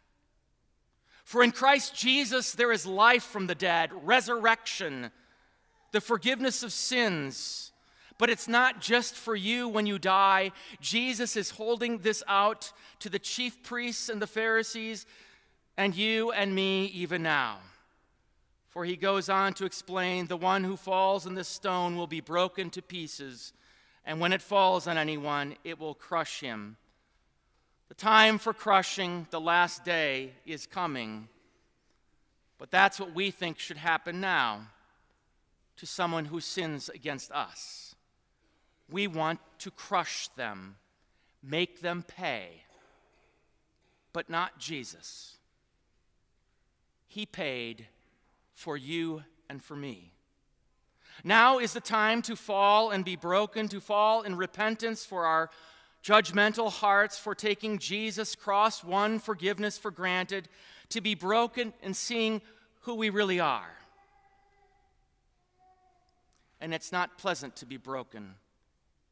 For 1.23 1.43
in 1.43 1.51
Christ 1.51 1.95
Jesus 1.95 2.51
there 2.51 2.71
is 2.71 2.85
life 2.85 3.23
from 3.23 3.47
the 3.47 3.55
dead, 3.55 3.91
resurrection, 4.03 5.11
the 5.91 6.01
forgiveness 6.01 6.63
of 6.63 6.71
sins. 6.71 7.71
But 8.17 8.29
it's 8.29 8.47
not 8.47 8.81
just 8.81 9.15
for 9.15 9.35
you 9.35 9.67
when 9.67 9.85
you 9.85 9.99
die. 9.99 10.51
Jesus 10.81 11.35
is 11.35 11.51
holding 11.51 11.99
this 11.99 12.23
out 12.27 12.71
to 12.99 13.09
the 13.09 13.19
chief 13.19 13.61
priests 13.63 14.09
and 14.09 14.21
the 14.21 14.27
Pharisees 14.27 15.05
and 15.77 15.95
you 15.95 16.31
and 16.31 16.55
me 16.55 16.85
even 16.85 17.21
now. 17.21 17.59
For 18.69 18.85
he 18.85 18.95
goes 18.95 19.29
on 19.29 19.53
to 19.55 19.65
explain 19.65 20.27
the 20.27 20.37
one 20.37 20.63
who 20.63 20.77
falls 20.77 21.27
on 21.27 21.35
this 21.35 21.47
stone 21.47 21.95
will 21.95 22.07
be 22.07 22.21
broken 22.21 22.69
to 22.71 22.81
pieces 22.81 23.53
and 24.07 24.21
when 24.21 24.31
it 24.31 24.41
falls 24.41 24.87
on 24.87 24.97
anyone, 24.97 25.57
it 25.65 25.77
will 25.77 25.93
crush 25.93 26.39
him. 26.39 26.77
The 27.89 27.93
time 27.93 28.37
for 28.37 28.53
crushing, 28.53 29.27
the 29.31 29.41
last 29.41 29.83
day, 29.83 30.31
is 30.45 30.65
coming. 30.65 31.27
But 32.57 32.71
that's 32.71 33.01
what 33.01 33.13
we 33.13 33.31
think 33.31 33.59
should 33.59 33.77
happen 33.77 34.21
now 34.21 34.67
to 35.75 35.85
someone 35.85 36.25
who 36.25 36.39
sins 36.39 36.87
against 36.87 37.33
us. 37.33 37.86
We 38.89 39.07
want 39.07 39.39
to 39.59 39.71
crush 39.71 40.29
them, 40.29 40.77
make 41.43 41.81
them 41.81 42.03
pay, 42.07 42.63
but 44.13 44.29
not 44.29 44.59
Jesus. 44.59 45.35
He 47.07 47.25
paid 47.25 47.87
for 48.53 48.77
you 48.77 49.23
and 49.49 49.61
for 49.61 49.75
me. 49.75 50.11
Now 51.23 51.59
is 51.59 51.73
the 51.73 51.81
time 51.81 52.21
to 52.23 52.35
fall 52.35 52.91
and 52.91 53.03
be 53.03 53.15
broken, 53.15 53.67
to 53.69 53.79
fall 53.79 54.21
in 54.21 54.35
repentance 54.35 55.05
for 55.05 55.25
our 55.25 55.49
judgmental 56.03 56.71
hearts 56.71 57.17
for 57.17 57.35
taking 57.35 57.79
Jesus' 57.79 58.35
cross 58.35 58.83
one 58.83 59.19
forgiveness 59.19 59.77
for 59.77 59.91
granted, 59.91 60.47
to 60.89 61.01
be 61.01 61.15
broken 61.15 61.73
and 61.83 61.95
seeing 61.95 62.41
who 62.81 62.95
we 62.95 63.09
really 63.09 63.39
are. 63.39 63.71
And 66.61 66.73
it's 66.73 66.91
not 66.91 67.17
pleasant 67.17 67.55
to 67.57 67.65
be 67.65 67.77
broken, 67.77 68.35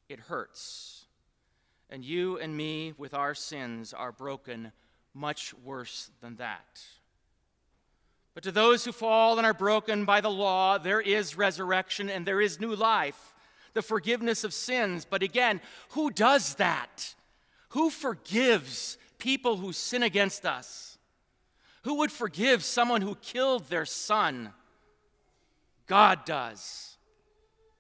it 0.10 0.20
hurts. 0.20 1.06
And 1.90 2.04
you 2.04 2.40
and 2.40 2.56
me, 2.56 2.94
with 2.98 3.14
our 3.14 3.34
sins, 3.34 3.94
are 3.94 4.12
broken 4.12 4.72
much 5.14 5.54
worse 5.64 6.10
than 6.22 6.36
that. 6.38 6.82
But 8.34 8.44
to 8.44 8.52
those 8.52 8.84
who 8.84 8.92
fall 8.92 9.38
and 9.38 9.46
are 9.46 9.54
broken 9.54 10.04
by 10.04 10.20
the 10.20 10.30
law, 10.30 10.78
there 10.78 11.00
is 11.00 11.38
resurrection 11.38 12.10
and 12.10 12.26
there 12.26 12.42
is 12.42 12.60
new 12.60 12.76
life, 12.76 13.36
the 13.74 13.82
forgiveness 13.82 14.44
of 14.44 14.54
sins. 14.54 15.06
But 15.10 15.24
again, 15.24 15.62
who 15.90 16.12
does 16.12 16.56
that? 16.56 17.16
Who 17.70 17.90
forgives 17.90 18.98
people 19.20 19.58
who 19.58 19.72
sin 19.72 20.04
against 20.04 20.46
us? 20.46 20.98
Who 21.84 21.96
would 22.00 22.12
forgive 22.12 22.64
someone 22.64 23.02
who 23.02 23.16
killed 23.16 23.70
their 23.70 23.86
son? 23.86 24.52
God 25.88 26.26
does. 26.26 26.95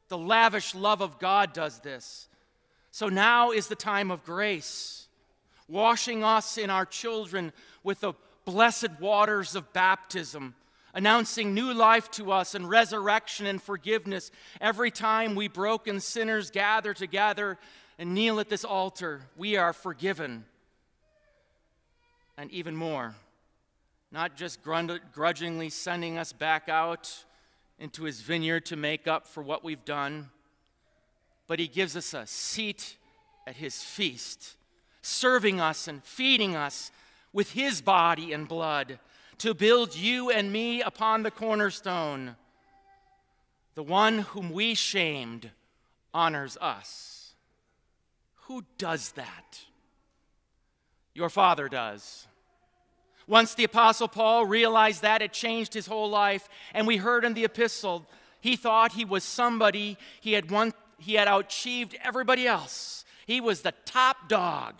The 0.08 0.18
lavish 0.18 0.76
love 0.76 1.02
of 1.02 1.20
God 1.20 1.54
does 1.54 1.80
this. 1.80 2.28
So 2.92 3.10
now 3.10 3.52
is 3.52 3.68
the 3.68 3.76
time 3.76 4.12
of 4.12 4.24
grace, 4.24 5.08
washing 5.68 6.24
us 6.24 6.58
in 6.58 6.70
our 6.70 6.86
children 6.86 7.52
with 7.84 8.00
the 8.00 8.14
blessed 8.46 9.00
waters 9.00 9.56
of 9.56 9.74
baptism, 9.74 10.56
announcing 10.94 11.54
new 11.54 11.74
life 11.74 12.10
to 12.12 12.32
us 12.32 12.56
and 12.56 12.70
resurrection 12.70 13.48
and 13.48 13.62
forgiveness 13.62 14.32
every 14.62 14.92
time 14.92 15.36
we 15.36 15.48
broken 15.48 16.00
sinners 16.00 16.52
gather 16.52 16.94
together 16.94 17.58
and 18.00 18.14
kneel 18.14 18.40
at 18.40 18.50
this 18.50 18.64
altar. 18.64 19.22
We 19.36 19.58
are 19.58 19.74
forgiven. 19.74 20.46
And 22.38 22.52
even 22.52 22.76
more, 22.76 23.16
not 24.12 24.38
just 24.38 24.60
grudgingly 24.62 25.70
sending 25.70 26.18
us 26.18 26.32
back 26.32 26.70
out 26.70 27.26
into 27.80 28.04
his 28.04 28.22
vineyard 28.22 28.66
to 28.68 28.76
make 28.76 29.08
up 29.08 29.28
for 29.28 29.44
what 29.44 29.64
we've 29.64 29.86
done, 29.86 30.30
but 31.48 31.60
he 31.60 31.68
gives 31.68 31.96
us 31.96 32.14
a 32.14 32.26
seat 32.26 32.98
at 33.46 33.56
his 33.58 33.84
feast, 33.84 34.56
serving 35.02 35.60
us 35.60 35.88
and 35.88 36.04
feeding 36.04 36.56
us 36.56 36.92
with 37.34 37.52
his 37.52 37.82
body 37.82 38.34
and 38.34 38.48
blood 38.48 39.00
to 39.40 39.54
build 39.54 39.96
you 39.96 40.30
and 40.30 40.52
me 40.52 40.82
upon 40.82 41.24
the 41.24 41.32
cornerstone. 41.32 42.36
The 43.76 43.84
one 43.84 44.20
whom 44.20 44.52
we 44.52 44.74
shamed 44.74 45.52
honors 46.14 46.58
us. 46.62 47.34
Who 48.44 48.64
does 48.78 49.12
that? 49.12 49.66
Your 51.14 51.30
Father 51.30 51.68
does. 51.68 52.28
Once 53.28 53.56
the 53.56 53.64
Apostle 53.64 54.08
Paul 54.08 54.46
realized 54.46 55.02
that, 55.02 55.22
it 55.22 55.34
changed 55.34 55.74
his 55.74 55.88
whole 55.88 56.10
life. 56.10 56.48
And 56.74 56.86
we 56.86 56.98
heard 56.98 57.26
in 57.26 57.34
the 57.34 57.46
epistle, 57.46 58.06
he 58.40 58.56
thought 58.56 58.92
he 58.92 59.06
was 59.06 59.24
somebody, 59.24 59.98
he 60.22 60.34
had, 60.34 60.52
one, 60.52 60.74
he 61.00 61.16
had 61.16 61.28
achieved 61.28 61.98
everybody 62.04 62.48
else. 62.48 63.06
He 63.26 63.42
was 63.42 63.62
the 63.62 63.74
top 63.86 64.30
dog. 64.30 64.76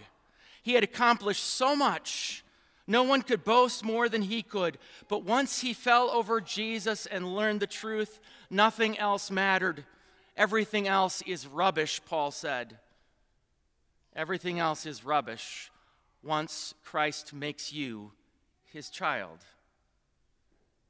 He 0.62 0.74
had 0.74 0.84
accomplished 0.84 1.44
so 1.44 1.76
much. 1.76 2.44
No 2.88 3.02
one 3.02 3.24
could 3.24 3.44
boast 3.44 3.84
more 3.84 4.08
than 4.08 4.22
he 4.22 4.44
could. 4.44 4.78
But 5.08 5.24
once 5.24 5.62
he 5.62 5.74
fell 5.74 6.12
over 6.12 6.40
Jesus 6.40 7.08
and 7.08 7.36
learned 7.36 7.60
the 7.60 7.68
truth, 7.68 8.20
nothing 8.52 8.98
else 9.00 9.32
mattered. 9.32 9.86
Everything 10.38 10.88
else 10.88 11.24
is 11.26 11.48
rubbish, 11.48 12.02
Paul 12.06 12.30
said. 12.30 12.78
Everything 14.16 14.60
else 14.60 14.86
is 14.86 15.04
rubbish 15.04 15.72
once 16.24 16.74
Christ 16.84 17.34
makes 17.34 17.74
you 17.74 18.12
his 18.76 18.90
child. 18.90 19.40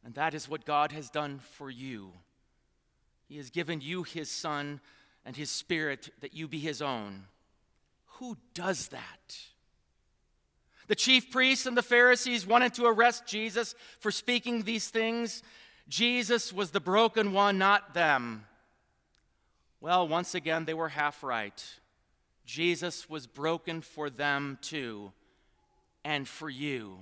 And 0.04 0.16
that 0.16 0.34
is 0.34 0.50
what 0.50 0.66
God 0.66 0.92
has 0.92 1.10
done 1.10 1.40
for 1.40 1.70
you. 1.70 2.12
He 3.30 3.38
has 3.38 3.50
given 3.50 3.80
you 3.80 4.04
his 4.04 4.30
Son 4.30 4.82
and 5.24 5.38
his 5.38 5.50
Spirit 5.50 6.10
that 6.22 6.34
you 6.34 6.48
be 6.48 6.60
his 6.60 6.82
own. 6.82 7.26
Who 8.18 8.38
does 8.54 8.88
that? 8.90 9.38
The 10.88 10.96
chief 10.96 11.32
priests 11.32 11.66
and 11.66 11.78
the 11.78 11.84
Pharisees 11.84 12.46
wanted 12.46 12.74
to 12.76 12.86
arrest 12.86 13.26
Jesus 13.28 13.76
for 14.00 14.12
speaking 14.12 14.64
these 14.64 14.90
things. 14.90 15.44
Jesus 15.88 16.52
was 16.52 16.72
the 16.72 16.80
broken 16.80 17.34
one, 17.34 17.58
not 17.58 17.94
them. 17.94 18.46
Well, 19.80 20.08
once 20.08 20.34
again, 20.34 20.66
they 20.66 20.74
were 20.74 20.90
half 20.90 21.24
right. 21.24 21.64
Jesus 22.46 23.08
was 23.10 23.28
broken 23.28 23.82
for 23.82 24.10
them 24.10 24.58
too, 24.62 25.12
and 26.04 26.28
for 26.28 26.50
you. 26.50 27.00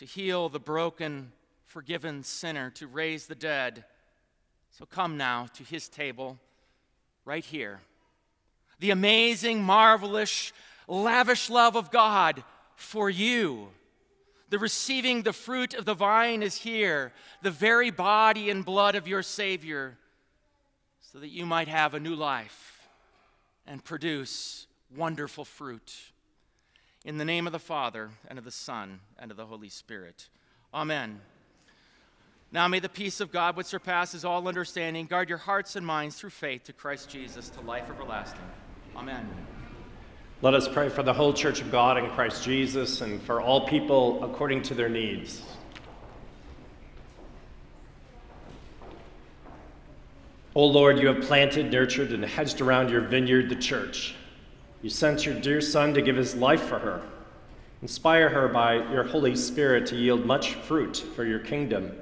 To 0.00 0.06
heal 0.06 0.48
the 0.48 0.58
broken, 0.58 1.30
forgiven 1.66 2.22
sinner, 2.24 2.70
to 2.70 2.86
raise 2.86 3.26
the 3.26 3.34
dead. 3.34 3.84
So 4.70 4.86
come 4.86 5.18
now 5.18 5.48
to 5.52 5.62
his 5.62 5.90
table, 5.90 6.38
right 7.26 7.44
here. 7.44 7.80
The 8.78 8.92
amazing, 8.92 9.62
marvelous, 9.62 10.54
lavish 10.88 11.50
love 11.50 11.76
of 11.76 11.90
God 11.90 12.42
for 12.76 13.10
you. 13.10 13.68
The 14.48 14.58
receiving 14.58 15.20
the 15.20 15.34
fruit 15.34 15.74
of 15.74 15.84
the 15.84 15.92
vine 15.92 16.42
is 16.42 16.56
here, 16.56 17.12
the 17.42 17.50
very 17.50 17.90
body 17.90 18.48
and 18.48 18.64
blood 18.64 18.94
of 18.94 19.06
your 19.06 19.22
Savior, 19.22 19.98
so 21.12 21.18
that 21.18 21.28
you 21.28 21.44
might 21.44 21.68
have 21.68 21.92
a 21.92 22.00
new 22.00 22.14
life 22.14 22.88
and 23.66 23.84
produce 23.84 24.66
wonderful 24.96 25.44
fruit. 25.44 25.94
In 27.04 27.16
the 27.16 27.24
name 27.24 27.46
of 27.46 27.52
the 27.52 27.58
Father, 27.58 28.10
and 28.28 28.38
of 28.38 28.44
the 28.44 28.50
Son, 28.50 29.00
and 29.18 29.30
of 29.30 29.36
the 29.38 29.46
Holy 29.46 29.70
Spirit. 29.70 30.28
Amen. 30.74 31.20
Now 32.52 32.68
may 32.68 32.78
the 32.78 32.88
peace 32.90 33.20
of 33.20 33.32
God, 33.32 33.56
which 33.56 33.68
surpasses 33.68 34.24
all 34.24 34.46
understanding, 34.46 35.06
guard 35.06 35.28
your 35.28 35.38
hearts 35.38 35.76
and 35.76 35.86
minds 35.86 36.16
through 36.16 36.30
faith 36.30 36.64
to 36.64 36.72
Christ 36.72 37.08
Jesus 37.08 37.48
to 37.50 37.60
life 37.62 37.88
everlasting. 37.88 38.40
Amen. 38.96 39.28
Let 40.42 40.54
us 40.54 40.68
pray 40.68 40.88
for 40.88 41.02
the 41.02 41.12
whole 41.12 41.32
church 41.32 41.60
of 41.60 41.70
God 41.70 41.96
in 41.96 42.10
Christ 42.10 42.42
Jesus 42.44 43.00
and 43.00 43.22
for 43.22 43.40
all 43.40 43.66
people 43.66 44.22
according 44.24 44.62
to 44.64 44.74
their 44.74 44.88
needs. 44.88 45.42
O 50.54 50.66
Lord, 50.66 50.98
you 50.98 51.06
have 51.06 51.22
planted, 51.22 51.70
nurtured, 51.70 52.10
and 52.10 52.24
hedged 52.24 52.60
around 52.60 52.90
your 52.90 53.02
vineyard, 53.02 53.48
the 53.48 53.56
church. 53.56 54.16
You 54.82 54.90
sent 54.90 55.26
your 55.26 55.38
dear 55.38 55.60
Son 55.60 55.92
to 55.94 56.02
give 56.02 56.16
his 56.16 56.34
life 56.34 56.62
for 56.62 56.78
her. 56.78 57.02
Inspire 57.82 58.28
her 58.28 58.48
by 58.48 58.74
your 58.90 59.04
Holy 59.04 59.36
Spirit 59.36 59.86
to 59.86 59.96
yield 59.96 60.24
much 60.24 60.54
fruit 60.54 60.96
for 61.14 61.24
your 61.24 61.38
kingdom, 61.38 61.92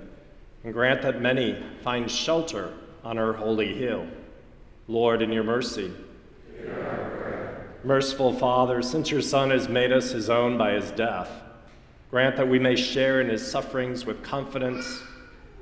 and 0.64 0.72
grant 0.72 1.03
that 1.03 1.20
many 1.20 1.62
find 1.83 2.11
shelter 2.11 2.72
on 3.05 3.16
her 3.16 3.33
holy 3.33 3.74
hill. 3.74 4.07
Lord, 4.87 5.22
in 5.22 5.33
your 5.33 5.45
mercy. 5.45 5.93
Merciful 7.85 8.33
Father, 8.33 8.83
since 8.83 9.11
your 9.11 9.22
Son 9.22 9.51
has 9.51 9.68
made 9.68 9.93
us 9.93 10.11
his 10.11 10.29
own 10.29 10.59
by 10.59 10.72
his 10.72 10.91
death, 10.93 11.31
grant 12.11 12.37
that 12.37 12.49
we 12.49 12.59
may 12.59 12.74
share 12.74 13.20
in 13.20 13.29
his 13.29 13.49
sufferings 13.49 14.05
with 14.05 14.22
confidence 14.22 15.03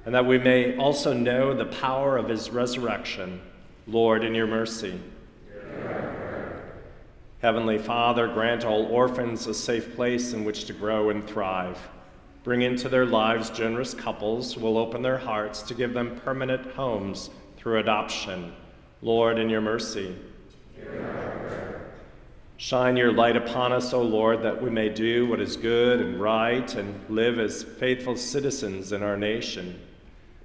and 0.07 0.15
that 0.15 0.25
we 0.25 0.39
may 0.39 0.77
also 0.77 1.13
know 1.13 1.53
the 1.53 1.67
power 1.67 2.17
of 2.17 2.29
his 2.29 2.49
resurrection. 2.51 3.41
Lord, 3.87 4.25
in 4.25 4.35
your 4.35 4.47
mercy. 4.47 5.01
Heavenly 7.43 7.77
Father, 7.77 8.29
grant 8.29 8.65
all 8.65 8.87
orphans 8.87 9.47
a 9.47 9.53
safe 9.53 9.95
place 9.95 10.33
in 10.33 10.45
which 10.45 10.65
to 10.65 10.73
grow 10.73 11.11
and 11.11 11.27
thrive. 11.27 11.79
Bring 12.45 12.63
into 12.63 12.89
their 12.89 13.05
lives 13.05 13.51
generous 13.51 13.93
couples 13.93 14.55
who 14.55 14.61
will 14.61 14.79
open 14.79 15.03
their 15.03 15.19
hearts 15.19 15.61
to 15.63 15.75
give 15.75 15.93
them 15.93 16.19
permanent 16.25 16.73
homes 16.73 17.29
through 17.59 17.79
adoption. 17.79 18.55
Lord, 19.03 19.39
in 19.39 19.51
your 19.51 19.61
mercy. 19.61 20.17
Shine 22.57 22.97
your 22.97 23.13
light 23.13 23.37
upon 23.37 23.73
us, 23.73 23.93
O 23.93 24.01
Lord, 24.01 24.43
that 24.43 24.63
we 24.63 24.71
may 24.71 24.89
do 24.89 25.27
what 25.27 25.41
is 25.41 25.59
good 25.59 26.01
and 26.01 26.19
right 26.19 26.75
and 26.75 27.05
live 27.11 27.39
as 27.39 27.63
faithful 27.63 28.17
citizens 28.17 28.93
in 28.93 29.03
our 29.03 29.17
nation. 29.17 29.79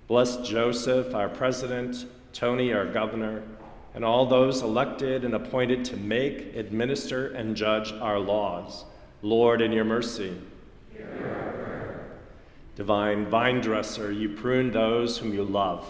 Bless 0.08 0.36
Joseph, 0.46 1.16
our 1.16 1.30
president, 1.30 2.06
Tony, 2.34 2.74
our 2.74 2.86
governor, 2.86 3.44
and 3.94 4.06
all 4.06 4.26
those 4.26 4.62
elected 4.62 5.26
and 5.26 5.34
appointed 5.34 5.84
to 5.86 5.98
make, 5.98 6.56
administer, 6.56 7.28
and 7.34 7.56
judge 7.56 7.92
our 7.94 8.20
laws. 8.20 8.86
Lord, 9.22 9.62
in 9.62 9.72
your 9.72 9.84
mercy. 9.86 10.36
Divine 12.76 13.26
vine 13.26 13.62
dresser, 13.62 14.12
you 14.12 14.30
prune 14.30 14.72
those 14.72 15.18
whom 15.18 15.34
you 15.34 15.44
love. 15.44 15.86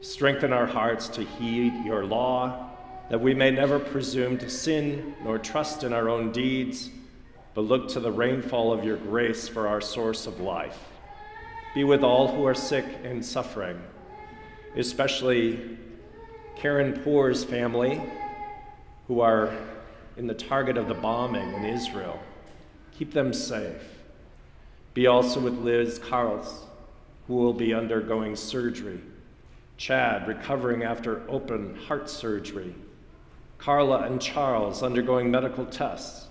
Strengthen 0.00 0.52
our 0.52 0.66
hearts 0.66 1.08
to 1.08 1.24
heed 1.24 1.72
your 1.84 2.04
law 2.04 2.68
that 3.10 3.20
we 3.20 3.34
may 3.34 3.50
never 3.50 3.78
presume 3.78 4.38
to 4.38 4.50
sin 4.50 5.14
nor 5.24 5.38
trust 5.38 5.82
in 5.82 5.92
our 5.92 6.08
own 6.08 6.30
deeds, 6.30 6.90
but 7.54 7.62
look 7.62 7.88
to 7.88 8.00
the 8.00 8.12
rainfall 8.12 8.72
of 8.72 8.84
your 8.84 8.96
grace 8.96 9.48
for 9.48 9.66
our 9.66 9.80
source 9.80 10.26
of 10.26 10.40
life. 10.40 10.78
Be 11.74 11.84
with 11.84 12.02
all 12.02 12.28
who 12.34 12.44
are 12.44 12.54
sick 12.54 12.84
and 13.04 13.24
suffering, 13.24 13.80
especially 14.76 15.78
Karen 16.60 17.00
Poor's 17.04 17.44
family, 17.44 18.00
who 19.06 19.20
are 19.20 19.56
in 20.16 20.26
the 20.26 20.34
target 20.34 20.76
of 20.76 20.88
the 20.88 20.94
bombing 20.94 21.52
in 21.54 21.64
Israel. 21.64 22.18
Keep 22.98 23.12
them 23.12 23.32
safe. 23.32 23.80
Be 24.92 25.06
also 25.06 25.38
with 25.38 25.54
Liz 25.58 26.00
Carls, 26.00 26.64
who 27.28 27.36
will 27.36 27.52
be 27.52 27.72
undergoing 27.72 28.34
surgery. 28.34 29.00
Chad, 29.76 30.26
recovering 30.26 30.82
after 30.82 31.22
open 31.30 31.76
heart 31.76 32.10
surgery. 32.10 32.74
Carla 33.58 34.00
and 34.00 34.20
Charles, 34.20 34.82
undergoing 34.82 35.30
medical 35.30 35.64
tests. 35.64 36.26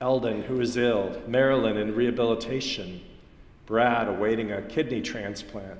Eldon, 0.00 0.42
who 0.42 0.58
is 0.62 0.78
ill. 0.78 1.20
Marilyn, 1.28 1.76
in 1.76 1.94
rehabilitation. 1.94 3.02
Brad, 3.66 4.08
awaiting 4.08 4.52
a 4.52 4.62
kidney 4.62 5.02
transplant. 5.02 5.78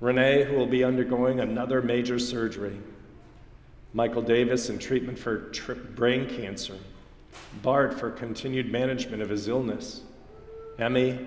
Renee, 0.00 0.44
who 0.44 0.56
will 0.56 0.66
be 0.66 0.84
undergoing 0.84 1.40
another 1.40 1.80
major 1.80 2.18
surgery. 2.18 2.78
Michael 3.92 4.22
Davis, 4.22 4.68
in 4.68 4.78
treatment 4.78 5.18
for 5.18 5.52
brain 5.94 6.28
cancer. 6.28 6.76
Bart, 7.62 7.98
for 7.98 8.10
continued 8.10 8.70
management 8.70 9.22
of 9.22 9.28
his 9.28 9.48
illness. 9.48 10.02
Emmy, 10.78 11.18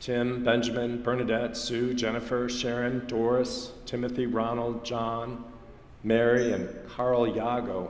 Tim, 0.00 0.42
Benjamin, 0.42 1.02
Bernadette, 1.02 1.56
Sue, 1.56 1.94
Jennifer, 1.94 2.48
Sharon, 2.48 3.06
Doris, 3.06 3.70
Timothy, 3.86 4.26
Ronald, 4.26 4.84
John, 4.84 5.44
Mary, 6.02 6.52
and 6.52 6.68
Carl 6.88 7.26
Yago, 7.26 7.88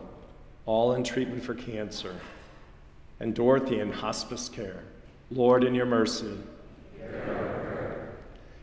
all 0.67 0.93
in 0.93 1.03
treatment 1.03 1.43
for 1.43 1.55
cancer. 1.55 2.15
And 3.19 3.35
Dorothy 3.35 3.81
in 3.81 3.91
hospice 3.91 4.49
care. 4.49 4.83
Lord, 5.31 5.65
in 5.65 5.75
your 5.75 5.87
mercy. 5.87 6.37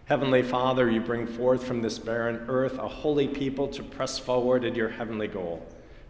Heavenly 0.09 0.41
Father, 0.41 0.89
you 0.89 1.01
bring 1.01 1.27
forth 1.27 1.63
from 1.63 1.83
this 1.83 1.99
barren 1.99 2.43
earth 2.47 2.79
a 2.79 2.87
holy 2.87 3.27
people 3.27 3.67
to 3.67 3.83
press 3.83 4.17
forward 4.17 4.63
in 4.63 4.73
your 4.73 4.89
heavenly 4.89 5.27
goal. 5.27 5.63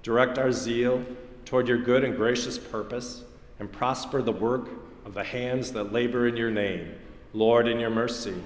Direct 0.04 0.38
our 0.38 0.54
zeal 0.54 1.04
toward 1.44 1.68
your 1.68 1.80
good 1.80 2.06
and 2.06 2.16
gracious 2.16 2.58
purpose, 2.58 3.26
and 3.60 3.70
prosper 3.70 4.22
the 4.22 4.32
work 4.32 4.70
of 5.04 5.14
the 5.14 5.26
hands 5.26 5.74
that 5.74 5.92
labor 5.92 6.30
in 6.30 6.38
your 6.38 6.50
name. 6.50 6.96
Lord, 7.34 7.68
in 7.68 7.78
your 7.78 7.90
mercy. 7.90 8.42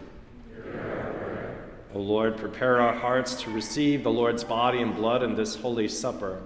O 1.93 1.99
Lord, 1.99 2.35
prepare 2.35 2.81
our 2.81 2.95
hearts 2.95 3.35
to 3.43 3.51
receive 3.51 4.01
the 4.01 4.09
Lord's 4.09 4.43
body 4.43 4.81
and 4.81 4.95
blood 4.95 5.21
in 5.21 5.35
this 5.35 5.53
holy 5.53 5.87
supper. 5.87 6.41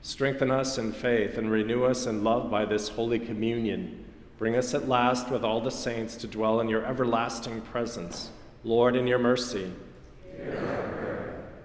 Strengthen 0.00 0.50
us 0.50 0.78
in 0.78 0.94
faith 0.94 1.36
and 1.36 1.50
renew 1.50 1.84
us 1.84 2.06
in 2.06 2.24
love 2.24 2.50
by 2.50 2.64
this 2.64 2.88
holy 2.88 3.18
communion. 3.18 4.06
Bring 4.38 4.56
us 4.56 4.72
at 4.72 4.88
last 4.88 5.30
with 5.30 5.44
all 5.44 5.60
the 5.60 5.70
saints 5.70 6.16
to 6.16 6.26
dwell 6.26 6.60
in 6.60 6.70
your 6.70 6.86
everlasting 6.86 7.60
presence. 7.60 8.30
Lord, 8.66 8.96
in 8.96 9.06
your 9.06 9.20
mercy. 9.20 9.70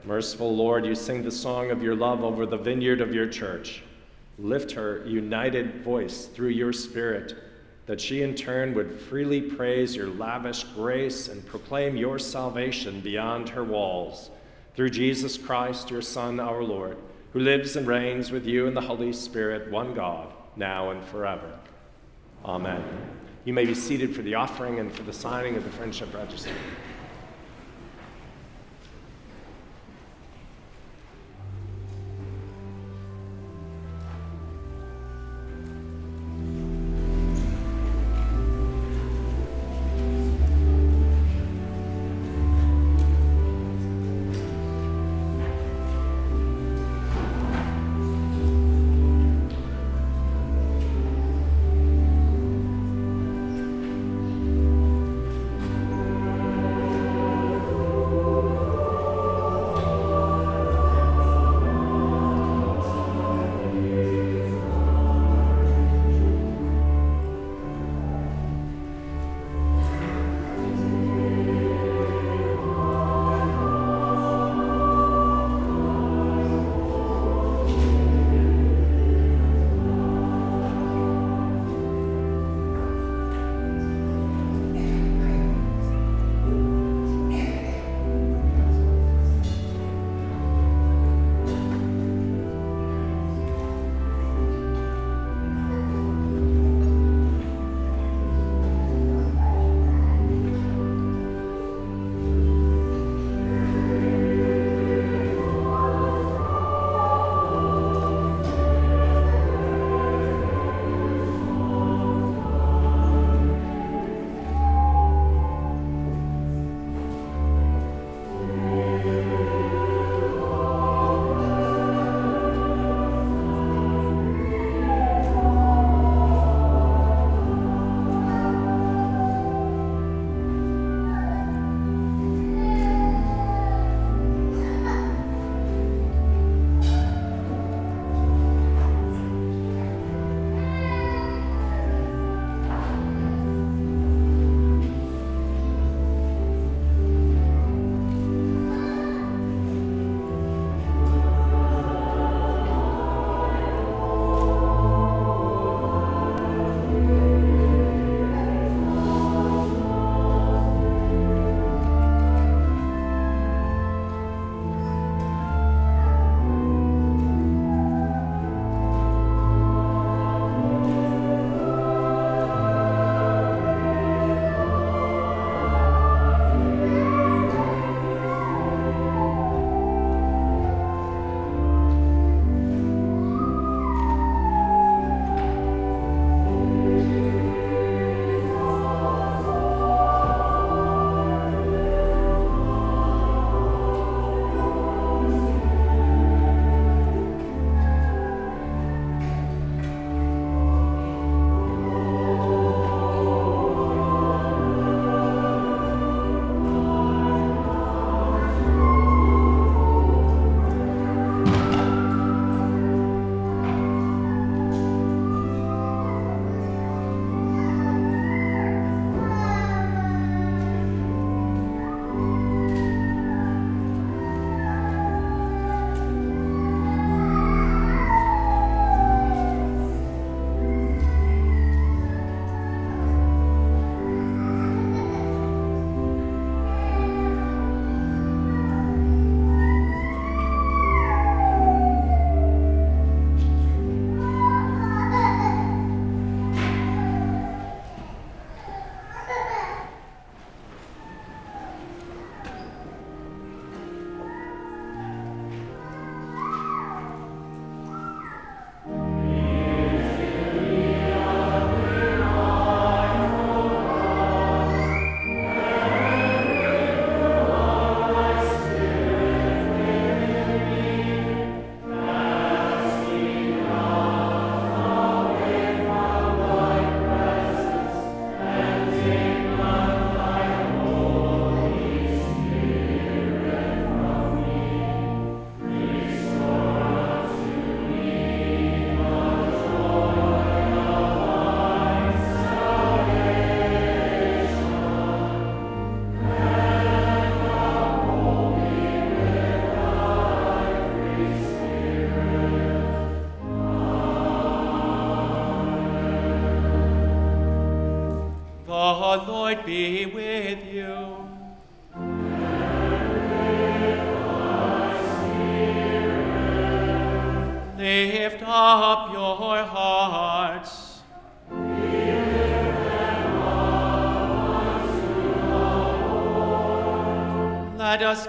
Merciful 0.03 0.55
Lord, 0.55 0.85
you 0.85 0.93
sing 0.93 1.23
the 1.23 1.31
song 1.31 1.71
of 1.71 1.81
your 1.81 1.95
love 1.95 2.23
over 2.23 2.45
the 2.45 2.57
vineyard 2.57 3.01
of 3.01 3.11
your 3.11 3.25
church. 3.25 3.81
Lift 4.37 4.71
her 4.73 5.03
united 5.07 5.83
voice 5.83 6.27
through 6.27 6.49
your 6.49 6.71
Spirit 6.71 7.33
that 7.87 7.99
she 7.99 8.21
in 8.21 8.35
turn 8.35 8.75
would 8.75 8.99
freely 8.99 9.41
praise 9.41 9.95
your 9.95 10.09
lavish 10.09 10.63
grace 10.75 11.27
and 11.27 11.43
proclaim 11.47 11.97
your 11.97 12.19
salvation 12.19 13.01
beyond 13.01 13.49
her 13.49 13.63
walls. 13.63 14.29
Through 14.75 14.91
Jesus 14.91 15.39
Christ, 15.39 15.89
your 15.89 16.03
Son, 16.03 16.39
our 16.39 16.63
Lord, 16.63 16.97
who 17.33 17.39
lives 17.39 17.77
and 17.77 17.87
reigns 17.87 18.31
with 18.31 18.45
you 18.45 18.67
in 18.67 18.75
the 18.75 18.81
Holy 18.81 19.11
Spirit, 19.11 19.71
one 19.71 19.95
God, 19.95 20.31
now 20.55 20.91
and 20.91 21.03
forever. 21.05 21.51
Amen. 22.45 22.83
You 23.43 23.53
may 23.53 23.65
be 23.65 23.73
seated 23.73 24.15
for 24.15 24.21
the 24.21 24.35
offering 24.35 24.77
and 24.77 24.93
for 24.93 25.01
the 25.01 25.13
signing 25.13 25.55
of 25.55 25.63
the 25.63 25.71
Friendship 25.71 26.13
Register. 26.13 26.51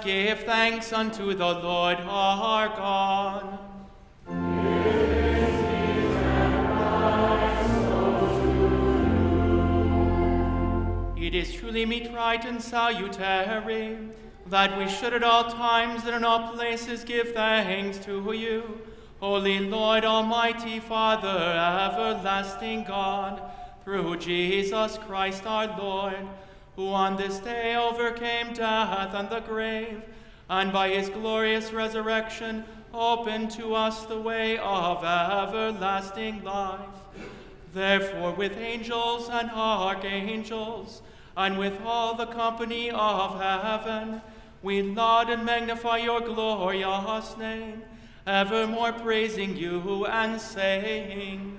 Give 0.04 0.40
thanks 0.40 0.92
unto 0.92 1.34
the 1.34 1.46
Lord 1.46 1.98
our 2.00 2.68
God. 2.68 3.58
It 11.16 11.34
is 11.34 11.54
truly 11.54 11.86
meet, 11.86 12.12
right, 12.12 12.44
and 12.44 12.60
salutary 12.60 13.96
that 14.46 14.76
we 14.76 14.88
should 14.88 15.14
at 15.14 15.22
all 15.22 15.44
times 15.44 16.04
and 16.04 16.16
in 16.16 16.24
all 16.24 16.52
places 16.52 17.04
give 17.04 17.32
thanks 17.32 17.98
to 17.98 18.32
you, 18.32 18.80
Holy 19.20 19.60
Lord, 19.60 20.04
Almighty 20.04 20.80
Father, 20.80 21.28
everlasting 21.28 22.84
God, 22.84 23.40
through 23.84 24.16
Jesus 24.18 24.98
Christ 24.98 25.46
our 25.46 25.66
Lord, 25.78 26.28
who 26.76 26.88
on 26.88 27.16
this 27.16 27.38
day 27.38 27.76
overcame 27.76 28.54
death 28.54 29.14
and 29.14 29.28
the 29.28 29.40
grave, 29.40 30.02
and 30.48 30.72
by 30.72 30.88
his 30.88 31.08
glorious 31.08 31.72
resurrection 31.72 32.64
opened 32.94 33.50
to 33.50 33.74
us 33.74 34.04
the 34.06 34.18
way 34.18 34.58
of 34.58 34.98
everlasting 34.98 36.42
life. 36.44 36.80
Therefore, 37.72 38.32
with 38.32 38.56
angels 38.58 39.28
and 39.30 39.50
archangels, 39.50 41.02
and 41.36 41.58
with 41.58 41.80
all 41.84 42.14
the 42.14 42.26
company 42.26 42.90
of 42.90 43.40
heaven, 43.40 44.20
we 44.62 44.82
laud 44.82 45.30
and 45.30 45.44
magnify 45.44 45.98
your 45.98 46.20
glorious 46.20 47.36
name, 47.38 47.82
evermore 48.26 48.92
praising 48.92 49.56
you 49.56 50.06
and 50.06 50.40
saying, 50.40 51.58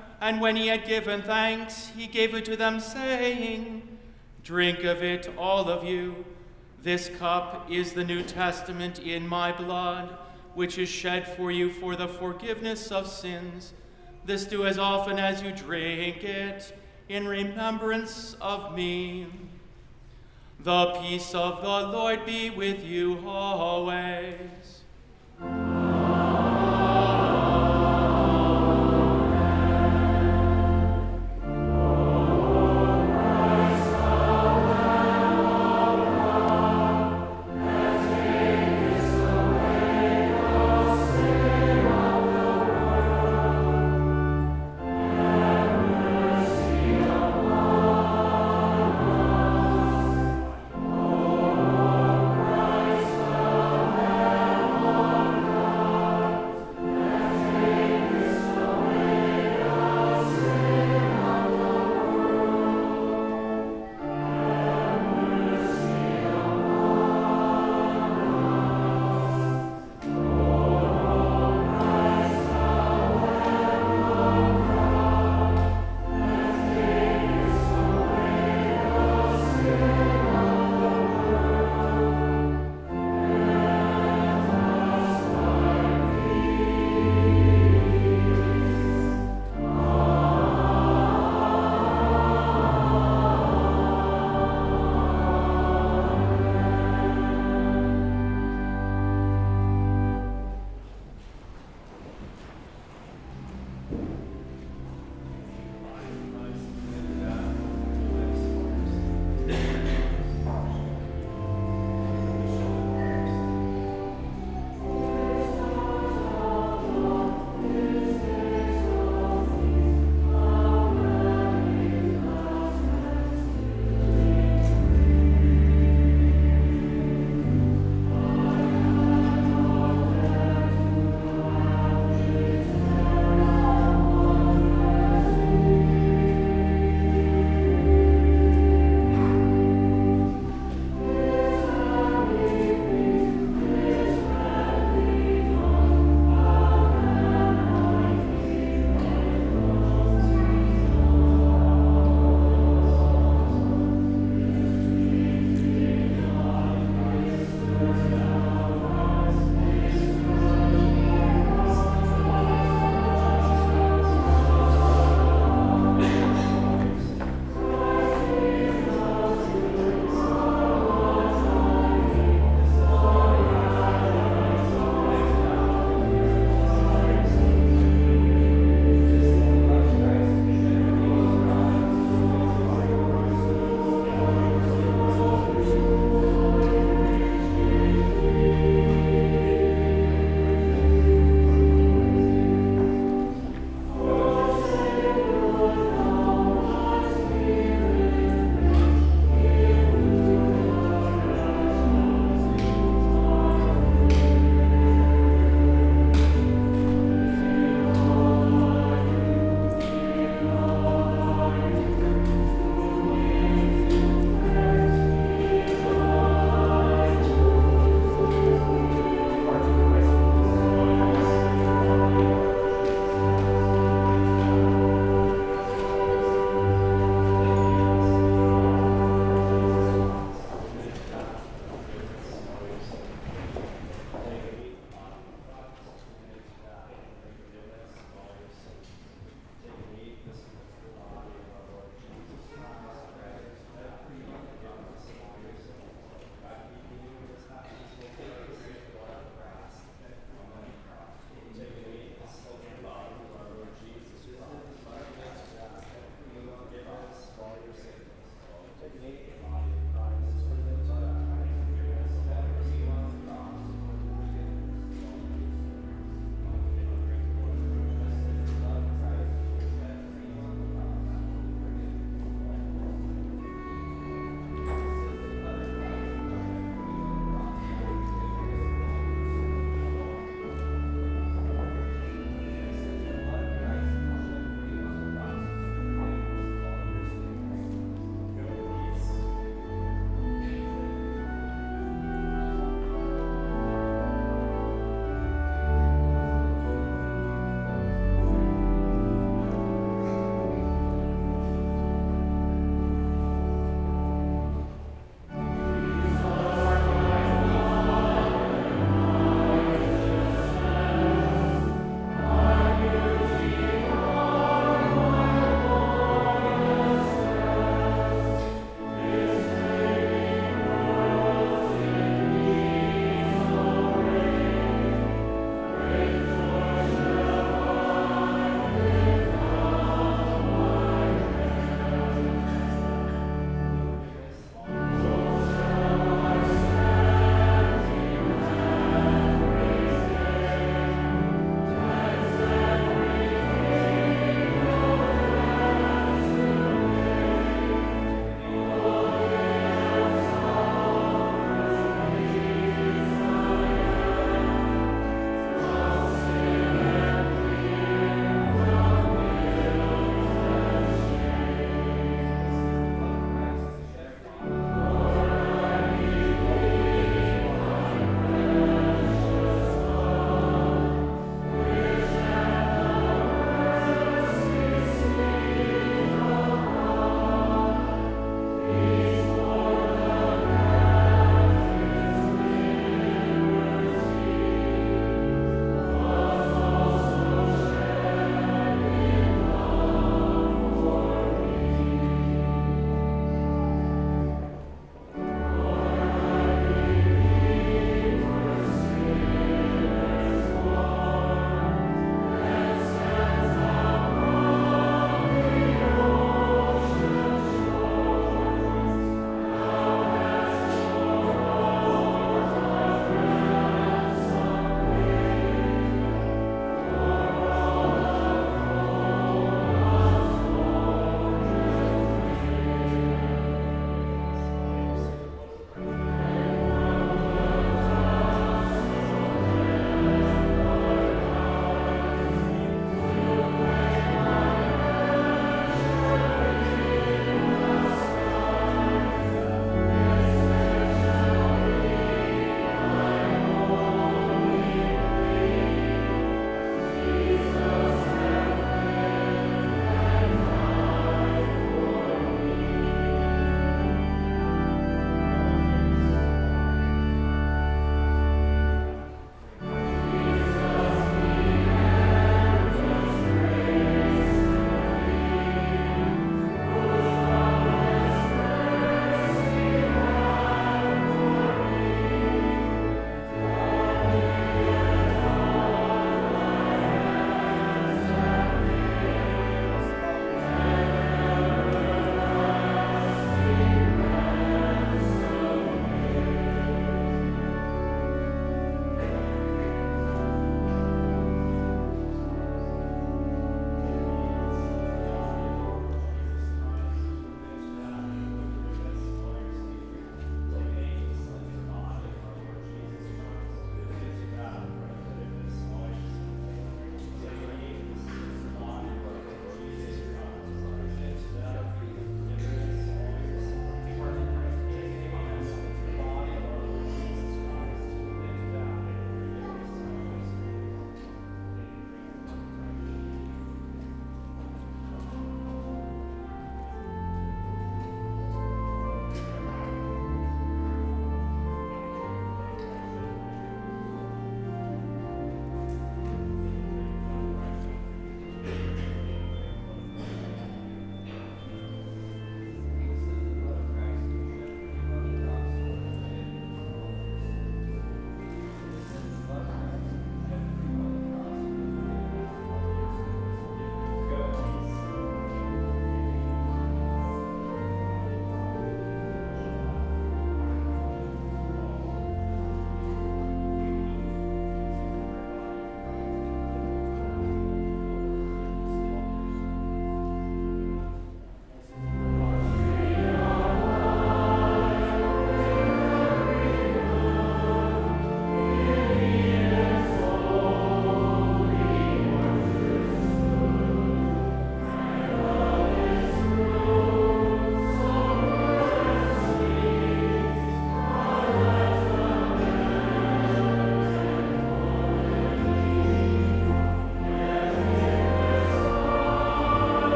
and 0.21 0.39
when 0.39 0.55
he 0.55 0.67
had 0.67 0.85
given 0.85 1.23
thanks, 1.23 1.91
he 1.97 2.05
gave 2.05 2.35
it 2.35 2.45
to 2.45 2.55
them, 2.55 2.79
saying, 2.79 3.81
Drink 4.43 4.83
of 4.83 5.01
it, 5.01 5.27
all 5.35 5.67
of 5.67 5.83
you. 5.83 6.23
This 6.83 7.09
cup 7.17 7.69
is 7.71 7.93
the 7.93 8.03
New 8.03 8.21
Testament 8.21 8.99
in 8.99 9.27
my 9.27 9.51
blood, 9.51 10.15
which 10.53 10.77
is 10.77 10.89
shed 10.89 11.27
for 11.35 11.51
you 11.51 11.71
for 11.71 11.95
the 11.95 12.07
forgiveness 12.07 12.91
of 12.91 13.07
sins. 13.07 13.73
This 14.23 14.45
do 14.45 14.65
as 14.67 14.77
often 14.77 15.17
as 15.17 15.41
you 15.41 15.51
drink 15.51 16.23
it, 16.23 16.77
in 17.09 17.27
remembrance 17.27 18.35
of 18.39 18.75
me. 18.75 19.25
The 20.59 20.99
peace 21.01 21.33
of 21.33 21.63
the 21.63 21.91
Lord 21.97 22.27
be 22.27 22.51
with 22.51 22.83
you 22.85 23.27
always. 23.27 24.37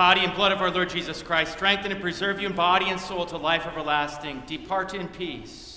Body 0.00 0.24
and 0.24 0.34
blood 0.34 0.50
of 0.50 0.62
our 0.62 0.70
Lord 0.70 0.88
Jesus 0.88 1.22
Christ 1.22 1.52
strengthen 1.52 1.92
and 1.92 2.00
preserve 2.00 2.40
you 2.40 2.46
in 2.46 2.54
body 2.54 2.88
and 2.88 2.98
soul 2.98 3.26
to 3.26 3.36
life 3.36 3.66
everlasting. 3.66 4.42
Depart 4.46 4.94
in 4.94 5.06
peace. 5.08 5.69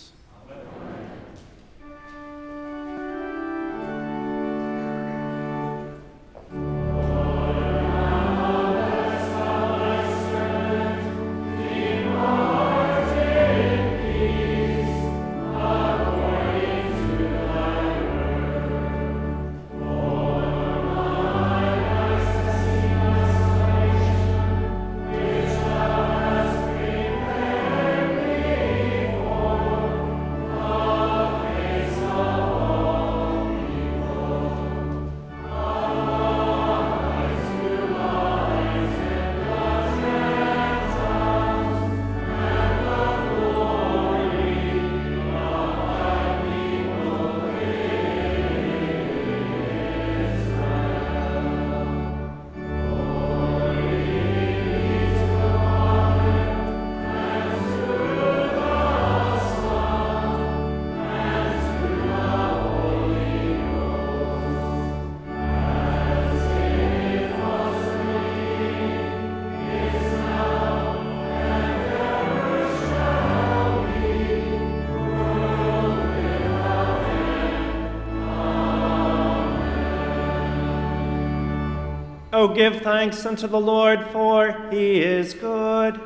Give 82.47 82.81
thanks 82.81 83.25
unto 83.25 83.47
the 83.47 83.59
Lord, 83.59 84.05
for 84.07 84.67
he 84.69 85.01
is 85.01 85.33
good. 85.33 85.99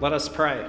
Let 0.00 0.12
us 0.12 0.28
pray. 0.28 0.68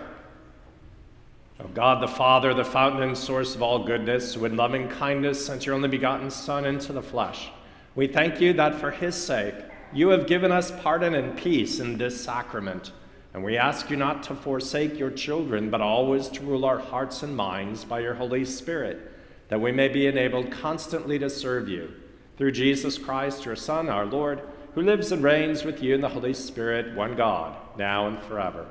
O 1.60 1.68
God 1.74 2.02
the 2.02 2.08
Father, 2.08 2.54
the 2.54 2.64
fountain 2.64 3.04
and 3.04 3.18
source 3.18 3.54
of 3.54 3.62
all 3.62 3.84
goodness, 3.84 4.34
who 4.34 4.46
in 4.46 4.56
loving 4.56 4.88
kindness 4.88 5.46
sent 5.46 5.66
your 5.66 5.76
only 5.76 5.90
begotten 5.90 6.32
Son 6.32 6.66
into 6.66 6.94
the 6.94 7.04
flesh, 7.04 7.50
we 7.96 8.08
thank 8.08 8.40
you 8.40 8.54
that 8.54 8.76
for 8.76 8.92
his 8.92 9.14
sake 9.14 9.56
you 9.94 10.10
have 10.10 10.26
given 10.26 10.52
us 10.52 10.72
pardon 10.82 11.16
and 11.16 11.38
peace 11.38 11.80
in 11.80 11.98
this 11.98 12.20
sacrament. 12.20 12.92
And 13.34 13.44
we 13.44 13.58
ask 13.58 13.90
you 13.90 13.96
not 13.96 14.24
to 14.24 14.36
forsake 14.36 14.98
your 14.98 15.12
children, 15.12 15.70
but 15.70 15.82
always 15.82 16.30
to 16.30 16.42
rule 16.42 16.66
our 16.66 16.80
hearts 16.80 17.22
and 17.22 17.36
minds 17.36 17.86
by 17.86 18.00
your 18.00 18.16
Holy 18.16 18.44
Spirit, 18.44 19.12
that 19.50 19.62
we 19.62 19.72
may 19.72 19.88
be 19.88 20.08
enabled 20.08 20.52
constantly 20.52 21.20
to 21.20 21.30
serve 21.30 21.70
you. 21.70 21.94
Through 22.38 22.52
Jesus 22.54 22.98
Christ, 22.98 23.46
your 23.46 23.56
Son, 23.56 23.90
our 23.90 24.06
Lord, 24.06 24.42
who 24.74 24.82
lives 24.82 25.12
and 25.12 25.24
reigns 25.24 25.64
with 25.64 25.84
you 25.84 25.94
in 25.94 26.02
the 26.02 26.10
Holy 26.10 26.34
Spirit, 26.34 26.96
one 26.96 27.16
God, 27.16 27.56
now 27.78 28.08
and 28.08 28.20
forever. 28.24 28.66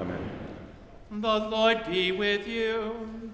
Amen. 0.00 0.30
The 1.10 1.38
Lord 1.38 1.86
be 1.86 2.12
with 2.12 2.46
you. 2.48 3.32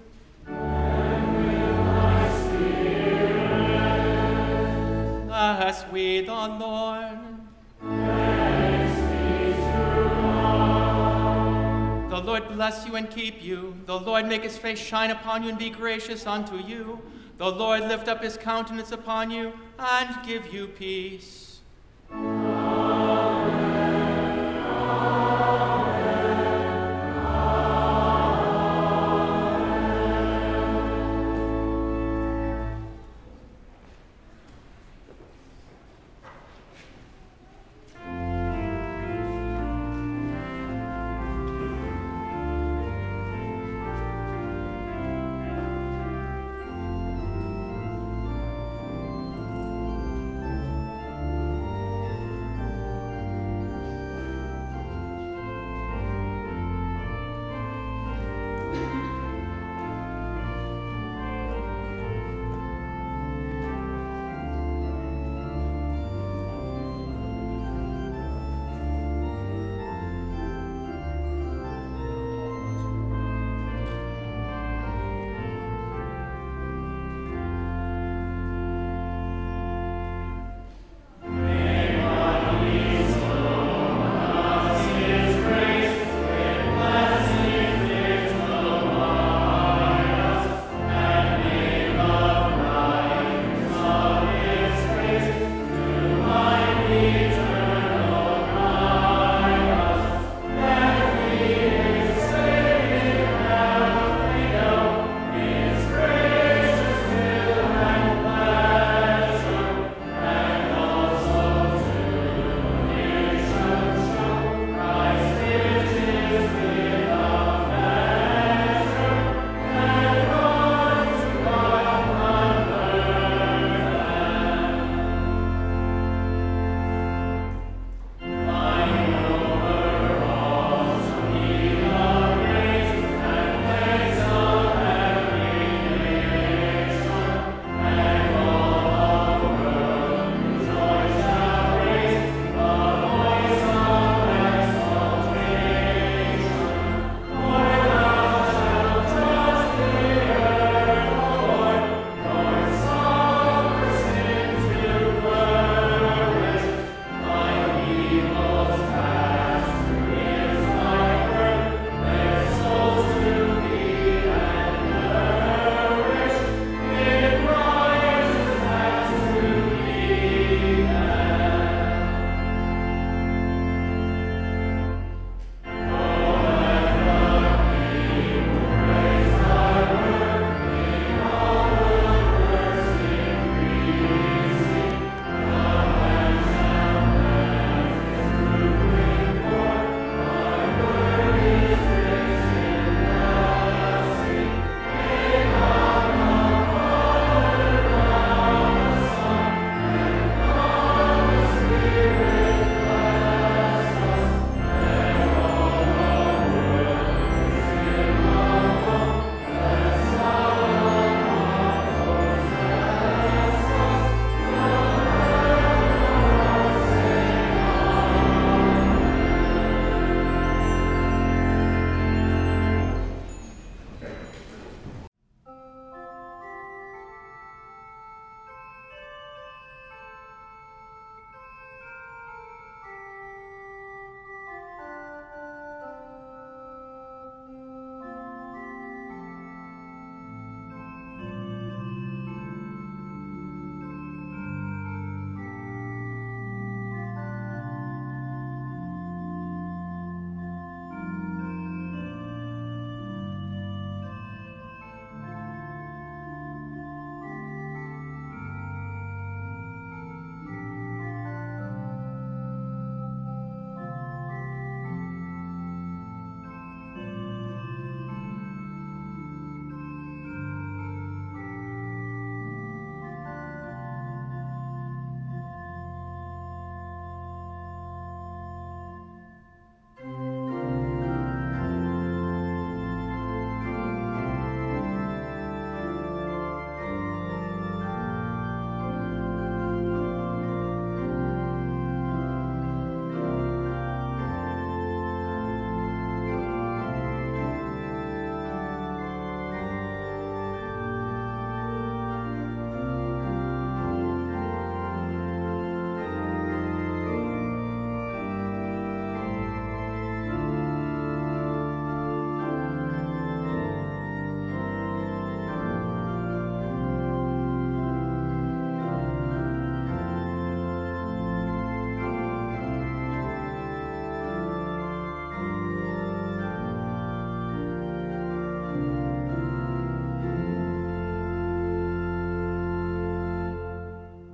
Let 5.27 5.67
us 5.67 5.85
we 5.91 6.21
the 6.21 6.31
Lord. 6.31 7.32
The 12.13 12.21
Lord 12.21 12.47
bless 12.49 12.85
you 12.85 12.95
and 12.95 13.09
keep 13.09 13.41
you. 13.41 13.75
The 13.87 13.99
Lord 13.99 14.27
make 14.27 14.43
his 14.43 14.55
face 14.55 14.77
shine 14.77 15.09
upon 15.09 15.41
you 15.41 15.49
and 15.49 15.57
be 15.57 15.71
gracious 15.71 16.27
unto 16.27 16.57
you. 16.57 17.01
The 17.39 17.49
Lord 17.49 17.81
lift 17.87 18.07
up 18.07 18.21
his 18.21 18.37
countenance 18.37 18.91
upon 18.91 19.31
you 19.31 19.51
and 19.79 20.23
give 20.23 20.53
you 20.53 20.67
peace. 20.67 21.42